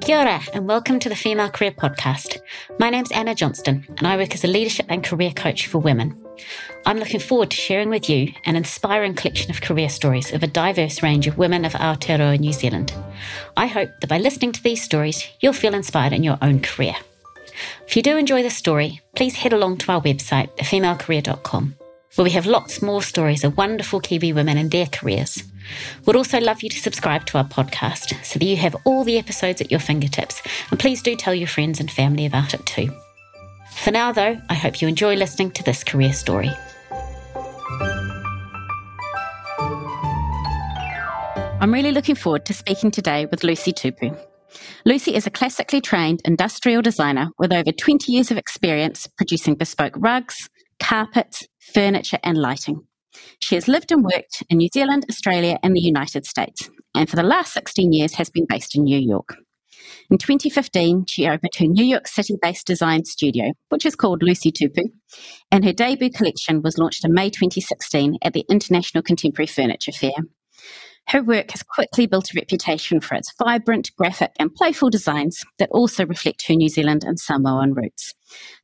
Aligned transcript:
Kia 0.00 0.18
ora, 0.18 0.40
and 0.52 0.68
welcome 0.68 0.98
to 0.98 1.08
the 1.08 1.16
Female 1.16 1.48
Career 1.48 1.70
Podcast. 1.70 2.40
My 2.78 2.90
name's 2.90 3.10
Anna 3.10 3.34
Johnston, 3.34 3.86
and 3.96 4.06
I 4.06 4.16
work 4.16 4.34
as 4.34 4.44
a 4.44 4.48
leadership 4.48 4.86
and 4.88 5.02
career 5.02 5.30
coach 5.30 5.66
for 5.66 5.78
women. 5.78 6.14
I'm 6.84 6.98
looking 6.98 7.20
forward 7.20 7.50
to 7.50 7.56
sharing 7.56 7.88
with 7.88 8.10
you 8.10 8.32
an 8.44 8.56
inspiring 8.56 9.14
collection 9.14 9.50
of 9.50 9.62
career 9.62 9.88
stories 9.88 10.32
of 10.32 10.42
a 10.42 10.46
diverse 10.46 11.02
range 11.02 11.26
of 11.26 11.38
women 11.38 11.64
of 11.64 11.72
Aotearoa 11.72 12.38
New 12.38 12.52
Zealand. 12.52 12.92
I 13.56 13.66
hope 13.66 13.88
that 14.00 14.10
by 14.10 14.18
listening 14.18 14.52
to 14.52 14.62
these 14.62 14.82
stories, 14.82 15.26
you'll 15.40 15.52
feel 15.54 15.74
inspired 15.74 16.12
in 16.12 16.22
your 16.22 16.38
own 16.42 16.60
career. 16.60 16.96
If 17.86 17.96
you 17.96 18.02
do 18.02 18.16
enjoy 18.16 18.42
this 18.42 18.56
story, 18.56 19.00
please 19.16 19.36
head 19.36 19.52
along 19.52 19.78
to 19.78 19.92
our 19.92 20.02
website, 20.02 20.50
thefemalecareer.com, 20.56 21.76
where 22.14 22.24
we 22.24 22.30
have 22.32 22.46
lots 22.46 22.82
more 22.82 23.02
stories 23.02 23.44
of 23.44 23.56
wonderful 23.56 24.00
Kiwi 24.00 24.32
women 24.32 24.58
and 24.58 24.70
their 24.70 24.86
careers. 24.86 25.44
We'd 26.04 26.16
also 26.16 26.40
love 26.40 26.62
you 26.62 26.68
to 26.68 26.78
subscribe 26.78 27.26
to 27.26 27.38
our 27.38 27.44
podcast 27.44 28.24
so 28.24 28.38
that 28.38 28.44
you 28.44 28.56
have 28.56 28.76
all 28.84 29.04
the 29.04 29.18
episodes 29.18 29.60
at 29.60 29.70
your 29.70 29.80
fingertips, 29.80 30.42
and 30.70 30.78
please 30.78 31.02
do 31.02 31.16
tell 31.16 31.34
your 31.34 31.48
friends 31.48 31.80
and 31.80 31.90
family 31.90 32.26
about 32.26 32.54
it 32.54 32.64
too. 32.66 32.92
For 33.76 33.90
now, 33.90 34.12
though, 34.12 34.40
I 34.48 34.54
hope 34.54 34.80
you 34.80 34.88
enjoy 34.88 35.16
listening 35.16 35.50
to 35.52 35.62
this 35.62 35.84
career 35.84 36.12
story. 36.12 36.50
I'm 41.60 41.72
really 41.72 41.92
looking 41.92 42.14
forward 42.14 42.44
to 42.46 42.54
speaking 42.54 42.90
today 42.90 43.26
with 43.26 43.42
Lucy 43.42 43.72
Tupu. 43.72 44.18
Lucy 44.84 45.14
is 45.14 45.26
a 45.26 45.30
classically 45.30 45.80
trained 45.80 46.20
industrial 46.24 46.82
designer 46.82 47.30
with 47.38 47.52
over 47.52 47.72
20 47.72 48.12
years 48.12 48.30
of 48.30 48.36
experience 48.36 49.08
producing 49.16 49.54
bespoke 49.54 49.94
rugs, 49.96 50.50
carpets, 50.78 51.46
furniture, 51.58 52.18
and 52.22 52.36
lighting. 52.36 52.86
She 53.40 53.54
has 53.54 53.68
lived 53.68 53.92
and 53.92 54.04
worked 54.04 54.42
in 54.48 54.58
New 54.58 54.68
Zealand, 54.72 55.06
Australia, 55.08 55.58
and 55.62 55.74
the 55.74 55.80
United 55.80 56.26
States, 56.26 56.70
and 56.94 57.08
for 57.08 57.16
the 57.16 57.22
last 57.22 57.52
16 57.52 57.92
years 57.92 58.14
has 58.14 58.30
been 58.30 58.46
based 58.48 58.74
in 58.74 58.84
New 58.84 58.98
York. 58.98 59.36
In 60.10 60.18
2015, 60.18 61.06
she 61.06 61.26
opened 61.26 61.54
her 61.58 61.66
New 61.66 61.84
York 61.84 62.06
City 62.08 62.36
based 62.40 62.66
design 62.66 63.04
studio, 63.04 63.52
which 63.68 63.86
is 63.86 63.96
called 63.96 64.22
Lucy 64.22 64.52
Tupu, 64.52 64.84
and 65.50 65.64
her 65.64 65.72
debut 65.72 66.10
collection 66.10 66.62
was 66.62 66.78
launched 66.78 67.04
in 67.04 67.12
May 67.12 67.30
2016 67.30 68.18
at 68.22 68.32
the 68.32 68.44
International 68.50 69.02
Contemporary 69.02 69.46
Furniture 69.46 69.92
Fair. 69.92 70.12
Her 71.08 71.22
work 71.22 71.50
has 71.50 71.62
quickly 71.62 72.06
built 72.06 72.30
a 72.30 72.38
reputation 72.38 73.00
for 73.00 73.14
its 73.14 73.32
vibrant, 73.38 73.90
graphic, 73.96 74.32
and 74.38 74.54
playful 74.54 74.88
designs 74.88 75.42
that 75.58 75.68
also 75.70 76.06
reflect 76.06 76.46
her 76.48 76.54
New 76.54 76.70
Zealand 76.70 77.04
and 77.04 77.20
Samoan 77.20 77.74
roots. 77.74 78.14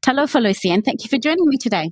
Talofa, 0.03 0.43
Lucy, 0.43 0.71
and 0.71 0.83
thank 0.83 1.05
you 1.05 1.11
for 1.11 1.19
joining 1.19 1.47
me 1.47 1.59
today. 1.59 1.91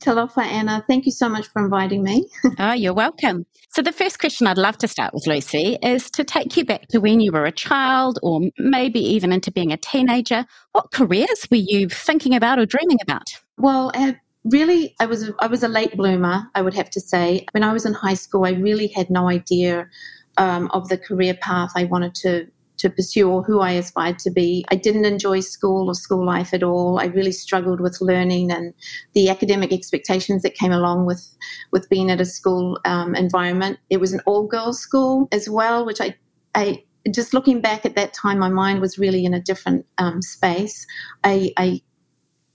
Talofa, 0.00 0.42
Anna. 0.42 0.84
Thank 0.86 1.06
you 1.06 1.12
so 1.12 1.28
much 1.28 1.46
for 1.48 1.62
inviting 1.62 2.02
me. 2.02 2.26
oh, 2.58 2.72
you're 2.82 2.94
welcome. 2.94 3.46
So, 3.70 3.82
the 3.82 3.92
first 3.92 4.18
question 4.18 4.46
I'd 4.46 4.58
love 4.58 4.78
to 4.78 4.88
start 4.88 5.14
with, 5.14 5.26
Lucy, 5.26 5.78
is 5.82 6.10
to 6.12 6.24
take 6.24 6.56
you 6.56 6.64
back 6.64 6.88
to 6.88 6.98
when 6.98 7.20
you 7.20 7.32
were 7.32 7.44
a 7.44 7.52
child 7.52 8.18
or 8.22 8.40
maybe 8.58 9.00
even 9.00 9.32
into 9.32 9.52
being 9.52 9.72
a 9.72 9.76
teenager. 9.76 10.44
What 10.72 10.90
careers 10.90 11.46
were 11.50 11.58
you 11.58 11.88
thinking 11.88 12.34
about 12.34 12.58
or 12.58 12.66
dreaming 12.66 12.98
about? 13.02 13.28
Well, 13.58 13.92
uh, 13.94 14.14
really, 14.44 14.94
I 15.00 15.06
was, 15.06 15.30
I 15.40 15.46
was 15.46 15.62
a 15.62 15.68
late 15.68 15.96
bloomer, 15.96 16.50
I 16.54 16.62
would 16.62 16.74
have 16.74 16.90
to 16.90 17.00
say. 17.00 17.46
When 17.52 17.62
I 17.62 17.72
was 17.72 17.86
in 17.86 17.94
high 17.94 18.14
school, 18.14 18.44
I 18.44 18.52
really 18.52 18.88
had 18.88 19.10
no 19.10 19.28
idea 19.28 19.88
um, 20.36 20.70
of 20.72 20.88
the 20.88 20.98
career 20.98 21.34
path 21.34 21.72
I 21.76 21.84
wanted 21.84 22.14
to 22.16 22.46
to 22.80 22.90
pursue 22.90 23.30
or 23.30 23.42
who 23.42 23.60
I 23.60 23.72
aspired 23.72 24.18
to 24.20 24.30
be. 24.30 24.64
I 24.70 24.74
didn't 24.76 25.04
enjoy 25.04 25.40
school 25.40 25.88
or 25.88 25.94
school 25.94 26.24
life 26.24 26.52
at 26.52 26.62
all. 26.62 26.98
I 26.98 27.06
really 27.06 27.32
struggled 27.32 27.80
with 27.80 28.00
learning 28.00 28.50
and 28.50 28.74
the 29.14 29.28
academic 29.28 29.72
expectations 29.72 30.42
that 30.42 30.54
came 30.54 30.72
along 30.72 31.06
with 31.06 31.36
with 31.72 31.88
being 31.88 32.10
at 32.10 32.20
a 32.20 32.24
school 32.24 32.78
um, 32.84 33.14
environment. 33.14 33.78
It 33.90 34.00
was 34.00 34.12
an 34.12 34.20
all 34.26 34.46
girls 34.46 34.80
school 34.80 35.28
as 35.32 35.48
well, 35.48 35.86
which 35.86 36.00
I 36.00 36.16
I 36.54 36.84
just 37.10 37.32
looking 37.32 37.60
back 37.60 37.86
at 37.86 37.96
that 37.96 38.12
time, 38.12 38.38
my 38.38 38.48
mind 38.48 38.80
was 38.80 38.98
really 38.98 39.24
in 39.24 39.32
a 39.32 39.40
different 39.40 39.86
um, 39.98 40.20
space. 40.20 40.86
I, 41.24 41.52
I 41.56 41.80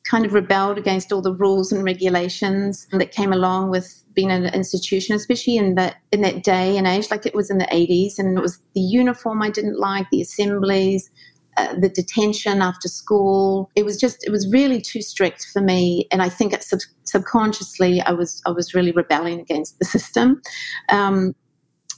kind 0.10 0.26
of 0.26 0.34
rebelled 0.34 0.78
against 0.78 1.12
all 1.12 1.22
the 1.22 1.34
rules 1.34 1.72
and 1.72 1.84
regulations 1.84 2.88
that 2.92 3.12
came 3.12 3.34
along 3.34 3.72
with 3.72 4.04
being 4.14 4.32
an 4.32 4.46
institution, 4.46 5.16
especially 5.16 5.58
in 5.58 5.76
that 5.76 5.98
in 6.12 6.22
that 6.22 6.44
day 6.44 6.78
and 6.78 6.88
age, 6.88 7.12
like 7.12 7.26
it 7.26 7.36
was 7.36 7.50
in 7.50 7.58
the 7.58 7.66
80s, 7.66 8.18
and 8.18 8.38
it 8.38 8.42
was 8.42 8.60
the 8.74 8.82
uniform 8.82 9.42
I 9.42 9.50
didn't 9.50 9.80
like, 9.80 10.10
the 10.10 10.22
assemblies, 10.22 11.10
uh, 11.58 11.74
the 11.80 11.90
detention 11.90 12.62
after 12.62 12.88
school. 12.88 13.70
It 13.76 13.84
was 13.84 14.00
just 14.00 14.24
it 14.26 14.32
was 14.32 14.52
really 14.52 14.80
too 14.80 15.02
strict 15.02 15.46
for 15.52 15.62
me, 15.62 16.08
and 16.12 16.22
I 16.22 16.30
think 16.30 16.54
it 16.54 16.64
sub- 16.64 16.80
subconsciously 17.04 18.02
I 18.02 18.12
was 18.12 18.42
I 18.46 18.52
was 18.52 18.74
really 18.74 18.92
rebelling 18.92 19.40
against 19.40 19.80
the 19.80 19.86
system. 19.86 20.42
Um, 20.90 21.36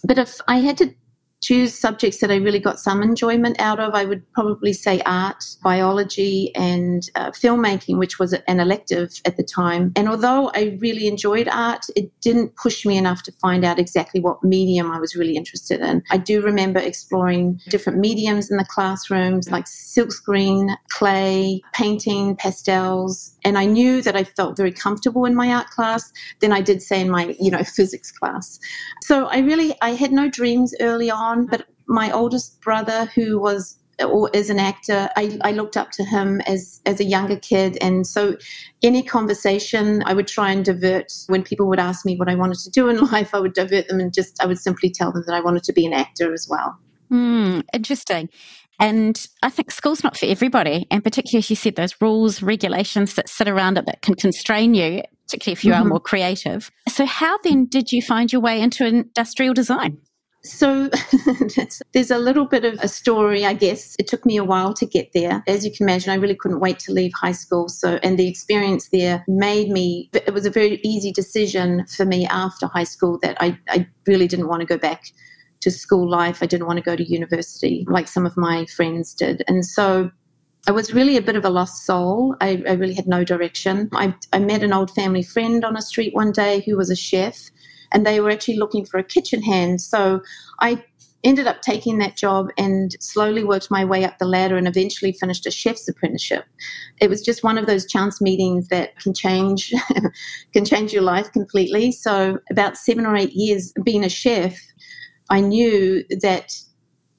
but 0.03 0.17
if 0.17 0.39
I 0.47 0.59
had 0.59 0.77
to 0.77 0.93
choose 1.41 1.73
subjects 1.77 2.19
that 2.19 2.31
I 2.31 2.37
really 2.37 2.59
got 2.59 2.79
some 2.79 3.03
enjoyment 3.03 3.59
out 3.59 3.79
of, 3.79 3.93
I 3.93 4.05
would 4.05 4.23
probably 4.33 4.73
say 4.73 5.01
art, 5.05 5.43
biology, 5.63 6.51
and 6.55 7.07
uh, 7.15 7.31
filmmaking, 7.31 7.99
which 7.99 8.17
was 8.17 8.33
an 8.33 8.59
elective 8.59 9.21
at 9.25 9.37
the 9.37 9.43
time. 9.43 9.91
And 9.95 10.09
although 10.09 10.51
I 10.55 10.77
really 10.79 11.07
enjoyed 11.07 11.47
art, 11.47 11.85
it 11.95 12.11
didn't 12.21 12.55
push 12.55 12.85
me 12.85 12.97
enough 12.97 13.23
to 13.23 13.31
find 13.31 13.63
out 13.63 13.77
exactly 13.77 14.19
what 14.19 14.43
medium 14.43 14.91
I 14.91 14.99
was 14.99 15.15
really 15.15 15.35
interested 15.35 15.79
in. 15.81 16.01
I 16.09 16.17
do 16.17 16.41
remember 16.41 16.79
exploring 16.79 17.61
different 17.69 17.99
mediums 17.99 18.49
in 18.49 18.57
the 18.57 18.65
classrooms, 18.65 19.51
like 19.51 19.65
silkscreen, 19.65 20.75
clay, 20.89 21.61
painting, 21.73 22.35
pastels, 22.35 23.35
and 23.43 23.57
I 23.57 23.65
knew 23.65 24.01
that 24.01 24.15
I 24.15 24.23
felt 24.23 24.57
very 24.57 24.71
comfortable 24.71 25.25
in 25.25 25.35
my 25.35 25.53
art 25.53 25.69
class 25.69 26.11
than 26.39 26.51
I 26.51 26.61
did, 26.61 26.81
say, 26.81 26.99
in 26.99 27.09
my 27.09 27.35
you 27.39 27.51
know 27.51 27.63
physics 27.63 28.11
class. 28.11 28.59
So 29.03 29.27
I 29.27 29.39
really 29.39 29.75
I 29.81 29.91
had 29.91 30.11
no 30.11 30.29
dreams 30.29 30.73
early 30.81 31.11
on 31.11 31.26
on. 31.27 31.45
But 31.45 31.65
my 31.87 32.11
oldest 32.11 32.61
brother, 32.61 33.05
who 33.15 33.39
was 33.39 33.77
or 33.99 34.29
is 34.33 34.49
an 34.49 34.59
actor, 34.59 35.09
I, 35.15 35.39
I, 35.41 35.51
looked 35.53 35.75
up 35.75 35.89
to 35.91 36.03
him 36.03 36.39
as 36.41 36.81
as 36.85 36.99
a 36.99 37.03
younger 37.03 37.35
kid, 37.35 37.77
and 37.81 38.05
so 38.05 38.37
any 38.83 39.01
conversation 39.01 40.03
I 40.05 40.13
would 40.13 40.27
try 40.27 40.51
and 40.51 40.63
divert. 40.63 41.11
When 41.27 41.43
people 41.43 41.67
would 41.67 41.79
ask 41.79 42.05
me 42.05 42.15
what 42.15 42.29
I 42.29 42.35
wanted 42.35 42.59
to 42.59 42.69
do 42.69 42.89
in 42.89 42.97
life, 43.11 43.33
I 43.33 43.39
would 43.39 43.53
divert 43.53 43.87
them 43.87 43.99
and 43.99 44.13
just 44.13 44.41
I 44.41 44.45
would 44.45 44.59
simply 44.59 44.89
tell 44.89 45.11
them 45.11 45.23
that 45.25 45.33
I 45.33 45.41
wanted 45.41 45.63
to 45.63 45.73
be 45.73 45.85
an 45.85 45.93
actor 45.93 46.33
as 46.33 46.47
well. 46.49 46.77
Mm, 47.11 47.63
interesting. 47.73 48.29
And 48.79 49.25
I 49.41 49.49
think 49.49 49.71
school's 49.71 50.03
not 50.03 50.15
for 50.15 50.27
everybody, 50.27 50.85
and 50.91 51.03
particularly 51.03 51.39
as 51.39 51.49
you 51.49 51.55
said, 51.55 51.75
those 51.75 51.95
rules, 51.99 52.43
regulations 52.43 53.15
that 53.15 53.27
sit 53.27 53.47
around 53.47 53.79
it 53.79 53.87
that 53.87 54.03
can 54.03 54.13
constrain 54.13 54.75
you, 54.75 55.01
particularly 55.25 55.53
if 55.53 55.65
you 55.65 55.73
mm-hmm. 55.73 55.81
are 55.81 55.89
more 55.89 55.99
creative. 55.99 56.69
So, 56.87 57.05
how 57.07 57.39
then 57.39 57.65
did 57.65 57.91
you 57.91 58.03
find 58.03 58.31
your 58.31 58.41
way 58.41 58.61
into 58.61 58.85
industrial 58.85 59.55
design? 59.55 59.97
So 60.43 60.89
there's 61.93 62.11
a 62.11 62.17
little 62.17 62.45
bit 62.45 62.63
of 62.63 62.79
a 62.81 62.87
story, 62.87 63.45
I 63.45 63.53
guess. 63.53 63.95
It 63.99 64.07
took 64.07 64.25
me 64.25 64.37
a 64.37 64.43
while 64.43 64.73
to 64.75 64.85
get 64.85 65.11
there. 65.13 65.43
As 65.47 65.65
you 65.65 65.71
can 65.71 65.87
imagine, 65.87 66.11
I 66.11 66.15
really 66.15 66.35
couldn't 66.35 66.59
wait 66.59 66.79
to 66.79 66.93
leave 66.93 67.11
high 67.13 67.31
school. 67.31 67.67
So, 67.69 67.99
and 68.03 68.17
the 68.17 68.27
experience 68.27 68.89
there 68.89 69.25
made 69.27 69.69
me, 69.69 70.09
it 70.13 70.33
was 70.33 70.45
a 70.45 70.51
very 70.51 70.79
easy 70.83 71.11
decision 71.11 71.85
for 71.87 72.05
me 72.05 72.25
after 72.27 72.67
high 72.67 72.85
school 72.85 73.19
that 73.23 73.35
I, 73.41 73.57
I 73.69 73.87
really 74.05 74.27
didn't 74.27 74.47
want 74.47 74.61
to 74.61 74.67
go 74.67 74.77
back 74.77 75.03
to 75.61 75.71
school 75.71 76.09
life. 76.09 76.41
I 76.41 76.45
didn't 76.45 76.67
want 76.67 76.77
to 76.77 76.83
go 76.83 76.95
to 76.95 77.03
university 77.03 77.85
like 77.89 78.07
some 78.07 78.25
of 78.25 78.37
my 78.37 78.65
friends 78.65 79.13
did. 79.13 79.43
And 79.47 79.65
so 79.65 80.11
I 80.67 80.71
was 80.71 80.93
really 80.93 81.17
a 81.17 81.21
bit 81.21 81.35
of 81.35 81.45
a 81.45 81.49
lost 81.49 81.85
soul. 81.85 82.35
I, 82.41 82.61
I 82.67 82.73
really 82.73 82.93
had 82.93 83.07
no 83.07 83.23
direction. 83.23 83.89
I, 83.93 84.13
I 84.33 84.39
met 84.39 84.63
an 84.63 84.73
old 84.73 84.91
family 84.91 85.23
friend 85.23 85.63
on 85.63 85.77
a 85.77 85.81
street 85.81 86.13
one 86.13 86.31
day 86.31 86.61
who 86.65 86.77
was 86.77 86.89
a 86.89 86.95
chef 86.95 87.49
and 87.91 88.05
they 88.05 88.19
were 88.19 88.29
actually 88.29 88.57
looking 88.57 88.85
for 88.85 88.97
a 88.97 89.03
kitchen 89.03 89.41
hand. 89.41 89.81
So 89.81 90.21
I 90.59 90.83
ended 91.23 91.47
up 91.47 91.61
taking 91.61 91.97
that 91.97 92.15
job 92.15 92.49
and 92.57 92.95
slowly 92.99 93.43
worked 93.43 93.71
my 93.71 93.83
way 93.83 94.03
up 94.05 94.17
the 94.17 94.25
ladder 94.25 94.55
and 94.55 94.67
eventually 94.67 95.11
finished 95.11 95.45
a 95.45 95.51
chef's 95.51 95.87
apprenticeship. 95.87 96.45
It 97.01 97.09
was 97.09 97.21
just 97.21 97.43
one 97.43 97.57
of 97.57 97.65
those 97.65 97.85
chance 97.85 98.21
meetings 98.21 98.67
that 98.69 98.97
can 98.99 99.13
change 99.13 99.73
can 100.53 100.63
change 100.63 100.93
your 100.93 101.01
life 101.01 101.31
completely. 101.31 101.91
So 101.91 102.39
about 102.51 102.77
7 102.77 103.05
or 103.05 103.15
8 103.15 103.33
years 103.33 103.73
being 103.83 104.03
a 104.03 104.09
chef, 104.09 104.57
I 105.29 105.41
knew 105.41 106.03
that 106.21 106.53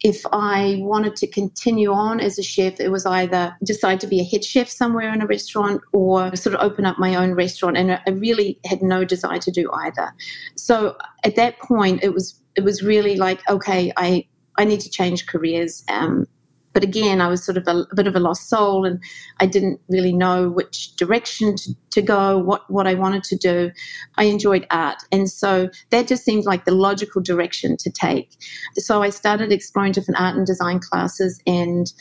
if 0.05 0.25
I 0.33 0.79
wanted 0.81 1.17
to 1.17 1.27
continue 1.27 1.93
on 1.93 2.21
as 2.21 2.39
a 2.39 2.43
chef, 2.43 2.79
it 2.79 2.91
was 2.91 3.05
either 3.05 3.56
decide 3.65 4.00
to 4.00 4.06
be 4.06 4.21
a 4.21 4.25
head 4.25 4.45
chef 4.45 4.69
somewhere 4.69 5.12
in 5.12 5.21
a 5.21 5.27
restaurant 5.27 5.83
or 5.93 6.35
sort 6.37 6.55
of 6.55 6.61
open 6.61 6.87
up 6.87 6.99
my 6.99 7.17
own 7.17 7.33
restaurant. 7.33 7.77
And 7.77 7.93
I 7.93 8.11
really 8.11 8.61
had 8.65 8.81
no 8.81 9.05
desire 9.05 9.41
to 9.41 9.50
do 9.50 9.71
either. 9.73 10.15
So 10.56 10.97
at 11.25 11.37
that 11.37 11.59
point, 11.59 12.05
it 12.05 12.15
was 12.15 12.41
it 12.55 12.62
was 12.62 12.83
really 12.83 13.17
like, 13.17 13.41
okay, 13.49 13.93
I 13.97 14.27
I 14.56 14.65
need 14.65 14.81
to 14.81 14.91
change 14.91 15.27
careers. 15.27 15.85
Um, 15.89 16.27
but 16.79 16.85
again, 16.85 17.21
I 17.21 17.27
was 17.27 17.43
sort 17.43 17.57
of 17.57 17.67
a, 17.67 17.85
a, 17.91 17.95
bit 17.97 18.07
of 18.07 18.15
a 18.15 18.21
lost 18.21 18.49
soul 18.49 18.85
and 18.85 19.03
I 19.41 19.47
didn't 19.47 19.81
really 19.89 20.13
know 20.13 20.49
which 20.49 20.95
direction 20.95 21.57
to, 21.57 21.75
to 21.91 22.01
go, 22.01 22.39
what, 22.39 22.71
what 22.71 22.87
I 22.87 22.95
wanted 22.95 23.25
to 23.25 23.37
do. 23.37 23.73
I 24.17 24.27
enjoyed 24.27 24.65
art. 24.71 24.99
And 25.11 25.29
so 25.29 25.71
that 25.91 26.07
just 26.07 26.25
seemed 26.25 26.45
like 26.45 26.67
the 26.67 26.71
logical 26.71 27.21
direction 27.21 27.77
to 27.79 27.91
take. 27.91 28.31
So 28.75 29.03
I 29.03 29.11
started 29.11 29.51
exploring 29.51 29.91
different 29.91 30.21
art 30.21 30.37
and 30.37 30.47
design 30.47 30.79
classes 30.79 31.43
and 31.49 31.93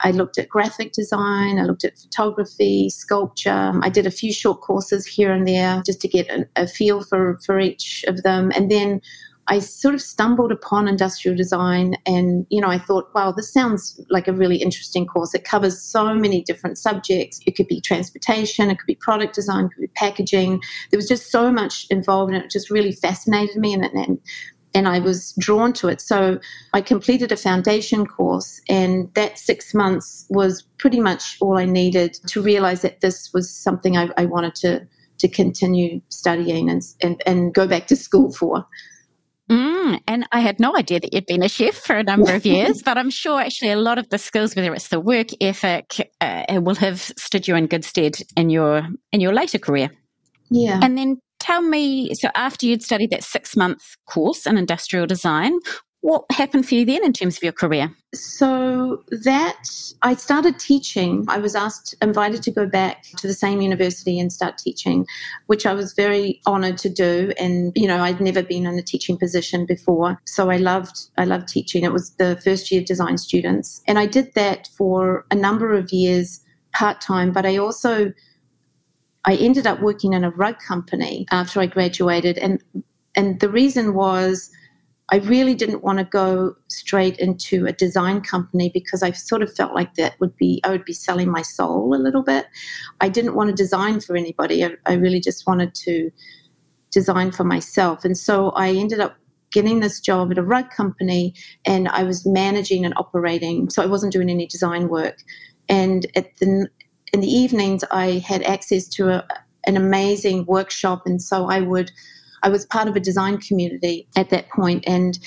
I 0.00 0.10
looked 0.10 0.36
at 0.36 0.50
graphic 0.50 0.92
design, 0.92 1.58
I 1.58 1.62
looked 1.62 1.86
at 1.86 1.96
photography, 1.96 2.90
sculpture. 2.90 3.72
I 3.80 3.88
did 3.88 4.04
a 4.04 4.10
few 4.10 4.34
short 4.34 4.60
courses 4.60 5.06
here 5.06 5.32
and 5.32 5.48
there 5.48 5.82
just 5.86 6.02
to 6.02 6.08
get 6.08 6.28
a, 6.28 6.46
a 6.56 6.66
feel 6.66 7.02
for, 7.02 7.38
for 7.46 7.58
each 7.58 8.04
of 8.06 8.22
them. 8.22 8.52
And 8.54 8.70
then 8.70 9.00
I 9.48 9.60
sort 9.60 9.94
of 9.94 10.02
stumbled 10.02 10.50
upon 10.50 10.88
industrial 10.88 11.36
design 11.36 11.96
and, 12.04 12.46
you 12.50 12.60
know, 12.60 12.68
I 12.68 12.78
thought, 12.78 13.10
wow, 13.14 13.32
this 13.32 13.52
sounds 13.52 14.00
like 14.10 14.26
a 14.26 14.32
really 14.32 14.56
interesting 14.56 15.06
course. 15.06 15.34
It 15.34 15.44
covers 15.44 15.80
so 15.80 16.14
many 16.14 16.42
different 16.42 16.78
subjects. 16.78 17.40
It 17.46 17.56
could 17.56 17.68
be 17.68 17.80
transportation, 17.80 18.70
it 18.70 18.78
could 18.78 18.86
be 18.86 18.96
product 18.96 19.34
design, 19.34 19.66
it 19.66 19.70
could 19.74 19.82
be 19.82 19.92
packaging. 19.94 20.60
There 20.90 20.98
was 20.98 21.08
just 21.08 21.30
so 21.30 21.52
much 21.52 21.86
involved 21.90 22.32
and 22.32 22.42
it 22.42 22.50
just 22.50 22.70
really 22.70 22.92
fascinated 22.92 23.56
me 23.56 23.74
and, 23.74 23.84
and 23.84 24.18
and 24.74 24.86
I 24.86 24.98
was 24.98 25.32
drawn 25.38 25.72
to 25.74 25.88
it. 25.88 26.02
So 26.02 26.38
I 26.74 26.82
completed 26.82 27.32
a 27.32 27.36
foundation 27.36 28.06
course, 28.06 28.60
and 28.68 29.08
that 29.14 29.38
six 29.38 29.72
months 29.72 30.26
was 30.28 30.62
pretty 30.76 31.00
much 31.00 31.38
all 31.40 31.56
I 31.56 31.64
needed 31.64 32.12
to 32.26 32.42
realize 32.42 32.82
that 32.82 33.00
this 33.00 33.32
was 33.32 33.50
something 33.50 33.96
I, 33.96 34.10
I 34.18 34.26
wanted 34.26 34.54
to 34.56 34.86
to 35.18 35.28
continue 35.28 36.00
studying 36.10 36.68
and, 36.68 36.82
and, 37.00 37.22
and 37.26 37.54
go 37.54 37.66
back 37.66 37.86
to 37.86 37.96
school 37.96 38.32
for. 38.32 38.66
Mm, 39.50 40.00
and 40.08 40.26
I 40.32 40.40
had 40.40 40.58
no 40.58 40.76
idea 40.76 40.98
that 40.98 41.14
you'd 41.14 41.26
been 41.26 41.42
a 41.42 41.48
chef 41.48 41.74
for 41.74 41.96
a 41.96 42.02
number 42.02 42.34
of 42.34 42.44
years, 42.54 42.82
but 42.82 42.98
I'm 42.98 43.10
sure 43.10 43.40
actually 43.40 43.70
a 43.70 43.76
lot 43.76 43.98
of 43.98 44.08
the 44.08 44.18
skills, 44.18 44.56
whether 44.56 44.74
it's 44.74 44.88
the 44.88 45.00
work 45.00 45.28
ethic, 45.40 46.10
uh, 46.20 46.44
will 46.60 46.74
have 46.76 47.00
stood 47.16 47.46
you 47.46 47.54
in 47.54 47.66
good 47.66 47.84
stead 47.84 48.16
in 48.36 48.50
your 48.50 48.88
in 49.12 49.20
your 49.20 49.32
later 49.32 49.58
career. 49.58 49.90
Yeah. 50.50 50.80
And 50.82 50.98
then 50.98 51.20
tell 51.38 51.62
me, 51.62 52.12
so 52.14 52.28
after 52.34 52.66
you'd 52.66 52.82
studied 52.82 53.10
that 53.10 53.22
six 53.22 53.56
month 53.56 53.82
course 54.06 54.46
in 54.46 54.58
industrial 54.58 55.06
design, 55.06 55.58
what 56.00 56.24
happened 56.30 56.68
for 56.68 56.74
you 56.74 56.84
then 56.84 57.04
in 57.04 57.12
terms 57.12 57.36
of 57.36 57.42
your 57.42 57.52
career? 57.52 57.92
So 58.14 59.02
that 59.24 59.68
I 60.02 60.14
started 60.14 60.58
teaching. 60.58 61.24
I 61.28 61.38
was 61.38 61.54
asked, 61.54 61.94
invited 62.00 62.42
to 62.44 62.50
go 62.50 62.66
back 62.66 63.02
to 63.16 63.26
the 63.26 63.34
same 63.34 63.60
university 63.60 64.18
and 64.20 64.32
start 64.32 64.58
teaching, 64.58 65.06
which 65.46 65.66
I 65.66 65.74
was 65.74 65.94
very 65.94 66.40
honored 66.46 66.78
to 66.78 66.88
do. 66.88 67.32
And, 67.38 67.72
you 67.74 67.88
know, 67.88 67.98
I'd 68.02 68.20
never 68.20 68.42
been 68.42 68.66
in 68.66 68.78
a 68.78 68.82
teaching 68.82 69.18
position 69.18 69.66
before. 69.66 70.20
So 70.26 70.50
I 70.50 70.58
loved, 70.58 70.96
I 71.18 71.24
loved 71.24 71.48
teaching. 71.48 71.84
It 71.84 71.92
was 71.92 72.10
the 72.12 72.40
first 72.44 72.70
year 72.70 72.82
design 72.82 73.18
students. 73.18 73.82
And 73.88 73.98
I 73.98 74.06
did 74.06 74.32
that 74.34 74.68
for 74.76 75.26
a 75.30 75.34
number 75.34 75.74
of 75.74 75.92
years 75.92 76.40
part 76.72 77.00
time, 77.00 77.32
but 77.32 77.46
I 77.46 77.56
also 77.56 78.12
I 79.24 79.34
ended 79.34 79.66
up 79.66 79.80
working 79.80 80.12
in 80.12 80.22
a 80.22 80.30
rug 80.30 80.56
company 80.60 81.26
after 81.32 81.60
I 81.60 81.66
graduated 81.66 82.38
and 82.38 82.62
and 83.16 83.40
the 83.40 83.48
reason 83.48 83.94
was 83.94 84.50
I 85.10 85.18
really 85.18 85.54
didn't 85.54 85.84
want 85.84 85.98
to 85.98 86.04
go 86.04 86.56
straight 86.68 87.16
into 87.18 87.64
a 87.66 87.72
design 87.72 88.20
company 88.22 88.70
because 88.74 89.02
I 89.02 89.12
sort 89.12 89.42
of 89.42 89.54
felt 89.54 89.72
like 89.72 89.94
that 89.94 90.18
would 90.18 90.36
be, 90.36 90.60
I 90.64 90.70
would 90.70 90.84
be 90.84 90.92
selling 90.92 91.30
my 91.30 91.42
soul 91.42 91.94
a 91.94 91.96
little 91.96 92.22
bit. 92.22 92.46
I 93.00 93.08
didn't 93.08 93.36
want 93.36 93.50
to 93.50 93.54
design 93.54 94.00
for 94.00 94.16
anybody. 94.16 94.64
I, 94.64 94.72
I 94.84 94.94
really 94.94 95.20
just 95.20 95.46
wanted 95.46 95.74
to 95.76 96.10
design 96.90 97.30
for 97.30 97.44
myself. 97.44 98.04
And 98.04 98.18
so 98.18 98.50
I 98.50 98.70
ended 98.70 98.98
up 98.98 99.16
getting 99.52 99.78
this 99.78 100.00
job 100.00 100.32
at 100.32 100.38
a 100.38 100.42
rug 100.42 100.70
company 100.70 101.34
and 101.64 101.88
I 101.88 102.02
was 102.02 102.26
managing 102.26 102.84
and 102.84 102.94
operating. 102.96 103.70
So 103.70 103.82
I 103.82 103.86
wasn't 103.86 104.12
doing 104.12 104.28
any 104.28 104.46
design 104.46 104.88
work. 104.88 105.18
And 105.68 106.06
at 106.16 106.36
the, 106.38 106.68
in 107.12 107.20
the 107.20 107.28
evenings, 107.28 107.84
I 107.92 108.18
had 108.26 108.42
access 108.42 108.88
to 108.88 109.10
a, 109.10 109.28
an 109.66 109.76
amazing 109.76 110.46
workshop. 110.46 111.02
And 111.06 111.22
so 111.22 111.46
I 111.46 111.60
would, 111.60 111.92
I 112.46 112.48
was 112.48 112.64
part 112.64 112.86
of 112.86 112.94
a 112.94 113.00
design 113.00 113.38
community 113.38 114.06
at 114.14 114.30
that 114.30 114.48
point, 114.50 114.84
and 114.86 115.18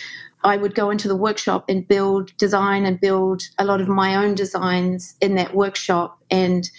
I 0.45 0.55
would 0.55 0.73
go 0.73 0.89
into 0.89 1.09
the 1.09 1.17
workshop 1.17 1.65
and 1.67 1.85
build 1.85 2.31
design 2.37 2.85
and 2.85 2.97
build 2.97 3.41
a 3.57 3.65
lot 3.65 3.81
of 3.81 3.89
my 3.89 4.15
own 4.15 4.35
designs 4.35 5.15
in 5.19 5.35
that 5.35 5.53
workshop. 5.53 6.17
And 6.31 6.69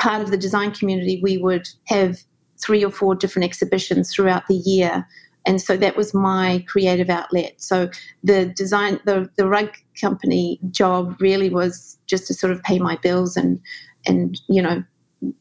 part 0.00 0.20
of 0.20 0.32
the 0.32 0.36
design 0.36 0.72
community, 0.72 1.20
we 1.22 1.38
would 1.38 1.68
have 1.84 2.18
three 2.60 2.84
or 2.84 2.90
four 2.90 3.14
different 3.14 3.44
exhibitions 3.44 4.12
throughout 4.12 4.48
the 4.48 4.56
year. 4.56 5.06
And 5.46 5.62
so 5.62 5.76
that 5.76 5.96
was 5.96 6.12
my 6.12 6.64
creative 6.66 7.08
outlet. 7.08 7.54
So 7.58 7.88
the 8.24 8.46
design, 8.46 8.98
the, 9.04 9.30
the 9.36 9.46
rug 9.46 9.70
company 10.00 10.58
job 10.72 11.16
really 11.20 11.50
was 11.50 11.96
just 12.08 12.26
to 12.26 12.34
sort 12.34 12.52
of 12.52 12.60
pay 12.64 12.80
my 12.80 12.96
bills 12.96 13.36
and, 13.36 13.60
and, 14.08 14.40
you 14.48 14.60
know, 14.60 14.82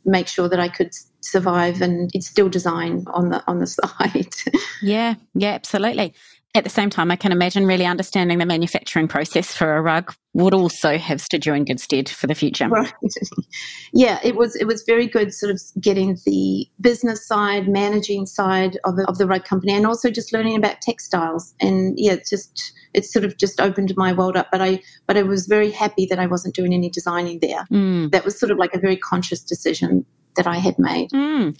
make 0.05 0.27
sure 0.27 0.49
that 0.49 0.59
I 0.59 0.69
could 0.69 0.91
survive 1.21 1.81
and 1.81 2.09
it's 2.13 2.27
still 2.27 2.49
design 2.49 3.05
on 3.07 3.29
the 3.29 3.43
on 3.47 3.59
the 3.59 3.67
side. 3.79 4.33
yeah, 4.81 5.15
yeah, 5.33 5.51
absolutely. 5.53 6.13
At 6.57 6.63
the 6.63 6.71
same 6.71 6.89
time, 6.89 7.11
I 7.11 7.15
can 7.15 7.31
imagine 7.31 7.67
really 7.67 7.85
understanding 7.85 8.39
the 8.39 8.45
manufacturing 8.47 9.07
process 9.07 9.53
for 9.53 9.77
a 9.77 9.81
rug 9.81 10.11
would 10.33 10.55
also 10.55 10.97
have 10.97 11.21
stood 11.21 11.45
you 11.45 11.53
in 11.53 11.65
good 11.65 11.79
stead 11.79 12.09
for 12.09 12.25
the 12.25 12.33
future. 12.33 12.67
Right. 12.67 12.91
yeah, 13.93 14.19
it 14.23 14.35
was 14.35 14.55
it 14.55 14.65
was 14.65 14.81
very 14.87 15.05
good 15.05 15.35
sort 15.35 15.51
of 15.51 15.61
getting 15.79 16.17
the 16.25 16.67
business 16.81 17.27
side, 17.27 17.67
managing 17.67 18.25
side 18.25 18.79
of 18.85 18.95
the, 18.95 19.07
of 19.07 19.19
the 19.19 19.27
rug 19.27 19.45
company 19.45 19.75
and 19.75 19.85
also 19.85 20.09
just 20.09 20.33
learning 20.33 20.55
about 20.55 20.81
textiles. 20.81 21.53
And 21.61 21.93
yeah, 21.95 22.13
it's 22.13 22.31
just 22.31 22.73
it 22.95 23.05
sort 23.05 23.23
of 23.23 23.37
just 23.37 23.61
opened 23.61 23.93
my 23.95 24.11
world 24.11 24.35
up. 24.35 24.47
But 24.51 24.63
I 24.63 24.81
but 25.05 25.15
I 25.15 25.21
was 25.21 25.45
very 25.45 25.69
happy 25.69 26.07
that 26.07 26.17
I 26.17 26.25
wasn't 26.25 26.55
doing 26.55 26.73
any 26.73 26.89
designing 26.89 27.37
there. 27.39 27.65
Mm. 27.71 28.09
That 28.09 28.25
was 28.25 28.39
sort 28.39 28.51
of 28.51 28.57
like 28.57 28.73
a 28.73 28.79
very 28.79 28.97
conscious 28.97 29.43
decision 29.43 30.07
that 30.37 30.47
I 30.47 30.57
had 30.57 30.79
made. 30.79 31.11
Mm. 31.11 31.55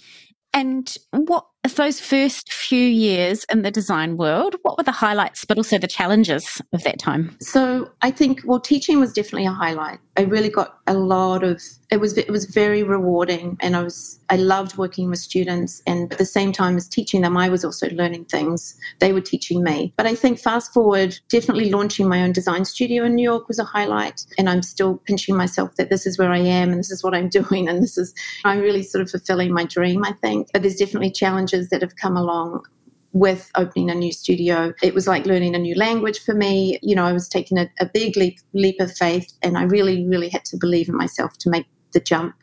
And 0.54 0.96
what 1.12 1.46
those 1.78 2.00
first 2.00 2.52
few 2.52 2.86
years 2.86 3.44
in 3.50 3.62
the 3.62 3.70
design 3.70 4.16
world, 4.16 4.56
what 4.62 4.76
were 4.76 4.84
the 4.84 4.92
highlights, 4.92 5.44
but 5.44 5.56
also 5.56 5.78
the 5.78 5.88
challenges 5.88 6.60
of 6.72 6.82
that 6.82 6.98
time? 6.98 7.36
So 7.40 7.90
I 8.02 8.10
think, 8.10 8.42
well, 8.44 8.60
teaching 8.60 9.00
was 9.00 9.12
definitely 9.12 9.46
a 9.46 9.52
highlight. 9.52 9.98
I 10.16 10.22
really 10.22 10.50
got 10.50 10.78
a 10.88 10.94
lot 10.94 11.44
of 11.44 11.62
it 11.90 12.00
was 12.00 12.18
it 12.18 12.28
was 12.28 12.44
very 12.46 12.82
rewarding, 12.82 13.56
and 13.60 13.76
I 13.76 13.82
was 13.82 14.18
I 14.28 14.36
loved 14.36 14.76
working 14.76 15.08
with 15.08 15.20
students, 15.20 15.80
and 15.86 16.12
at 16.12 16.18
the 16.18 16.24
same 16.24 16.52
time 16.52 16.76
as 16.76 16.88
teaching 16.88 17.22
them, 17.22 17.36
I 17.36 17.48
was 17.48 17.64
also 17.64 17.88
learning 17.90 18.24
things. 18.26 18.76
They 18.98 19.12
were 19.12 19.20
teaching 19.20 19.62
me. 19.62 19.94
But 19.96 20.06
I 20.06 20.14
think 20.16 20.40
fast 20.40 20.74
forward, 20.74 21.18
definitely 21.28 21.70
launching 21.70 22.08
my 22.08 22.22
own 22.22 22.32
design 22.32 22.64
studio 22.64 23.04
in 23.04 23.14
New 23.14 23.22
York 23.22 23.46
was 23.46 23.60
a 23.60 23.64
highlight, 23.64 24.26
and 24.36 24.50
I'm 24.50 24.62
still 24.62 24.96
pinching 25.06 25.36
myself 25.36 25.76
that 25.76 25.88
this 25.88 26.04
is 26.04 26.18
where 26.18 26.32
I 26.32 26.38
am, 26.38 26.70
and 26.70 26.80
this 26.80 26.90
is 26.90 27.04
what 27.04 27.14
I'm 27.14 27.28
doing, 27.40 27.68
and 27.68 27.80
this 27.80 27.96
is 27.96 28.12
I'm 28.44 28.58
really 28.58 28.82
sort 28.82 29.02
of 29.02 29.10
fulfilling 29.10 29.54
my 29.54 29.64
dream. 29.64 30.04
I 30.04 30.12
think, 30.12 30.48
but 30.52 30.62
there's 30.62 30.76
definitely 30.76 31.12
challenges 31.12 31.47
that 31.70 31.82
have 31.82 31.96
come 31.96 32.16
along 32.16 32.64
with 33.12 33.50
opening 33.56 33.90
a 33.90 33.94
new 33.94 34.12
studio. 34.12 34.72
It 34.82 34.94
was 34.94 35.06
like 35.06 35.26
learning 35.26 35.54
a 35.54 35.58
new 35.58 35.74
language 35.74 36.20
for 36.20 36.34
me. 36.34 36.78
You 36.82 36.94
know, 36.94 37.04
I 37.04 37.12
was 37.12 37.28
taking 37.28 37.58
a, 37.58 37.68
a 37.80 37.86
big 37.86 38.16
leap, 38.16 38.38
leap 38.52 38.80
of 38.80 38.94
faith, 38.94 39.32
and 39.42 39.56
I 39.56 39.62
really, 39.62 40.06
really 40.06 40.28
had 40.28 40.44
to 40.46 40.56
believe 40.56 40.88
in 40.88 40.96
myself 40.96 41.36
to 41.38 41.50
make 41.50 41.66
the 41.92 42.00
jump. 42.00 42.34